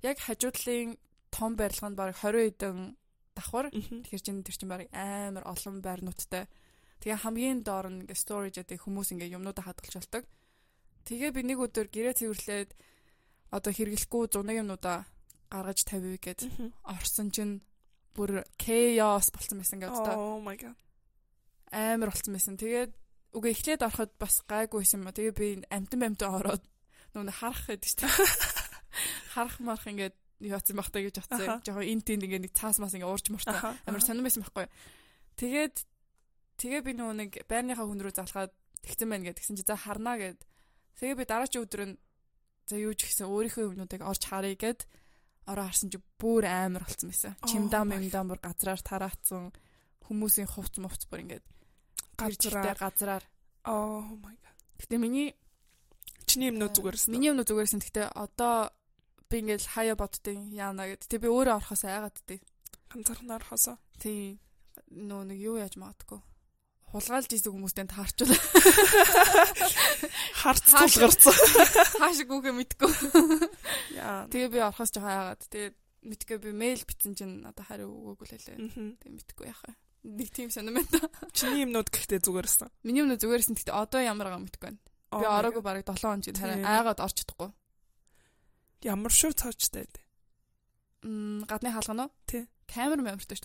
[0.00, 0.96] яг хажуудлын
[1.28, 2.96] том барилганд баг 20 хэдэн
[3.36, 3.68] давхар.
[3.68, 6.48] Тэгэхээр чин тэр чин баг амар олон байрнуудтай.
[7.04, 10.24] Тэгээ хамгийн доор нь ингээ storage гэдэг хүмүүс ингээ юмнуудаа хадгалж болдог.
[11.04, 12.72] Тэгээ би нэг өдөр гэрээ цэвэрлээд
[13.52, 15.04] одоо хэрэглэхгүй зунаг юмнуудаа
[15.52, 16.48] гаргаж тавив гэд
[16.80, 17.60] орсон чинь
[18.14, 20.14] бүр chaos болсон байсан гэдэг та.
[20.14, 20.78] Oh my god.
[21.74, 22.56] Амар болсон байсан.
[22.56, 22.94] Тэгээд
[23.34, 25.12] үгүй эхлээд ороход бас гайгүй юм а.
[25.12, 26.62] Тэгээ би амтан амтан ороод
[27.14, 28.08] нүг харах гэдэг чинь.
[29.34, 30.14] харах марах ингээд
[30.46, 31.62] яац юм бахтаа гэж бодсон.
[31.66, 33.74] Жохоо эн тэнд ингээд нэг цаас мас ингээд уурж муртаа.
[33.74, 33.78] Аха.
[33.86, 34.66] Амар сонирн байсан байхгүй.
[35.38, 35.76] Тэгээд
[36.62, 38.52] тэгээ би нөгөө нэг байрныхаа хүн рүү залгаад
[38.86, 40.40] тэгсэн байна гэд тэгсэн чи за харнаа гэд.
[41.02, 41.94] Тэгээ би дараагийн өдөр нь
[42.70, 44.86] за юу ч гэсэн өөрийнхөө юмнуудыг орж харъя гэд
[45.46, 47.34] ороо харсан чи бүр амар болцсон байсан.
[47.48, 49.52] Чимдам юмдам бүр газраар тараацсан
[50.06, 51.44] хүмүүсийн хувц мувц бүр ингээд
[52.16, 53.24] газраар Газраар.
[53.64, 54.58] Oh my god.
[54.80, 55.34] Гэтэ миний
[56.26, 57.12] Чиний юмнууд зүгээрс.
[57.12, 58.72] Миний өмнө зүгээрсэн гэхдээ одоо
[59.28, 61.04] би ингээл хаяа боддیں۔ Яана гэд.
[61.04, 62.40] Тэг би өөрөө орохоос айгаад дээ.
[62.90, 63.76] ганцаархнаар хосоо.
[64.00, 64.40] Тий.
[64.90, 66.20] Нөө нэг юу яаж магадгүй.
[66.94, 68.30] Хулгайлж исэн хүмүүстэй таарчвал
[70.44, 71.34] Харц тулгарцсан.
[71.98, 72.90] хаашиг үгээ мэдгүй.
[73.98, 74.30] Яа.
[74.30, 75.42] Тэгээ би орохоос жоо айгаад.
[75.50, 75.74] Тэгээд
[76.06, 78.58] мэдгүй би мэйл бичсэн чинь одоо хариу өгөөгүй л лээ.
[78.62, 78.88] Мгм.
[79.02, 79.74] Тэг мэдгүй яхаа.
[80.04, 81.08] Нэг тийм сонирм байна.
[81.34, 82.70] Чиний юмнууд гэхдээ зүгээрсэн.
[82.86, 84.80] Миний өмнө зүгээрсэн гэхдээ одоо ямар байгаа мэдгүй байна.
[85.14, 86.68] Би ороогүй бараг 7 он чинь хараа Тийм.
[86.68, 87.50] айгаад орч чадахгүй.
[88.84, 90.04] Ямар шүү цаачтай дээ.
[91.08, 92.14] Мм гадны хаалгана уу?
[92.28, 92.44] Тий.
[92.68, 93.38] Камер мэмэртэй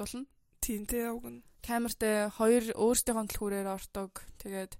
[0.69, 0.85] штуулна.
[0.85, 1.41] Тинтэй явгна.
[1.65, 4.11] Камертай хоёр өөрсдийнхөө төлхүүрээр ордог.
[4.37, 4.73] Тэгээд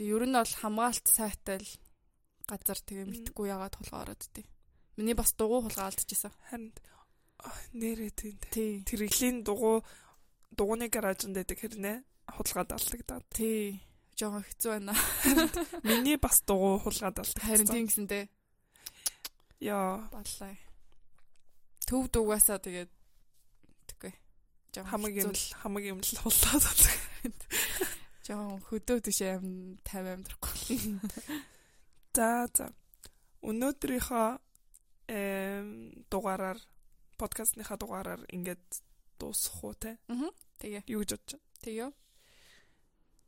[0.00, 1.70] ер нь бол хамгаалт сайтай л
[2.48, 4.44] газар тэгээ мэдхгүй яагаад хулгай ороод тий.
[4.96, 6.32] Миний бас дугуй хулгай алдчихсан.
[6.50, 6.72] Харин
[7.76, 8.50] нэрээ тинтэй.
[8.50, 8.72] Тий.
[8.84, 9.84] Тэрэглийн дугуй
[10.56, 11.96] дугууны гаражнд байдаг хэрнээ
[12.32, 13.24] хулгаад алдагдаад.
[13.32, 13.80] Тий.
[14.16, 14.94] Жогоо хэцүү байна.
[15.84, 17.72] Миний бас дугуй хулгаад Харин алдагдсан.
[17.72, 18.24] тийм гэсэнтэй
[19.60, 20.08] Яа.
[20.12, 20.56] баллаа.
[21.86, 22.90] Төв дугаасаа тэгээд.
[24.76, 26.96] Жогоо Хамаг юм л хамаг юм л хулаад алдаг.
[28.28, 31.00] Жогоо хөдөө тишээ ам 50 амьдрахгүй.
[32.12, 32.68] За за.
[33.40, 34.28] Өнөөдрийнхөө
[35.16, 36.60] эм дугаараар
[37.16, 38.64] подкастныхаа дугаараар ингээд
[39.16, 39.96] дуусах уу те?
[40.12, 40.28] Аа.
[40.60, 40.84] Тэгээ.
[40.92, 41.48] Юу гэж бодож байна?
[41.64, 41.90] Тэгээ.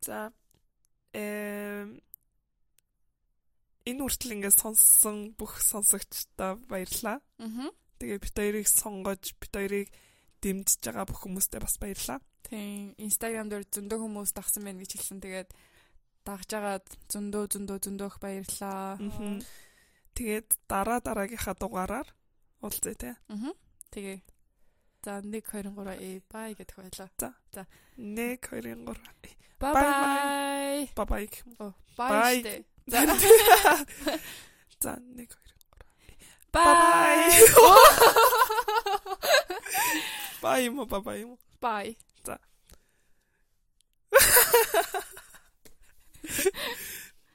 [0.05, 0.19] За
[1.17, 1.89] эм
[3.89, 7.25] энэ үртэл ингээд сонссон бүх сонсогчдоо баярлалаа.
[7.41, 7.73] Аа.
[7.97, 9.89] Тэгээ бит хоёрыг сонгож бит хоёрыг
[10.43, 12.20] дэмжиж байгаа бүх хүмүүстээ бас баярлалаа.
[12.47, 12.95] Тийм.
[12.99, 15.20] Instagram дээр зөндөө хүмүүс дагсан байна гэж хэлсэн.
[15.20, 15.51] Тэгээд
[16.24, 18.97] дагж агаад зөндөө зөндөө зөндөө их баярлаа.
[19.03, 19.43] Мгм.
[20.14, 22.09] Тэгээд дараа дараагийнхаа дугаараар
[22.62, 23.11] уулзъя те.
[23.28, 23.53] Аа.
[23.91, 24.20] Тэгээ.
[25.05, 27.09] За 1 2 3 э бай гэдэх байлаа.
[27.14, 27.66] 1
[27.97, 30.91] 2 3 Бай Bye бай.
[30.95, 31.30] бабай.
[31.59, 32.64] Оо, бай штэ.
[32.86, 33.07] За
[34.78, 35.28] За 1 2
[36.53, 37.30] бай.
[40.41, 42.41] 拜嘛，拜拜嘛，拜赞。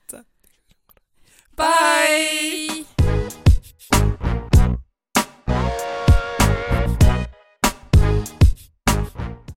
[0.07, 0.25] 拜。
[1.55, 2.85] Bye.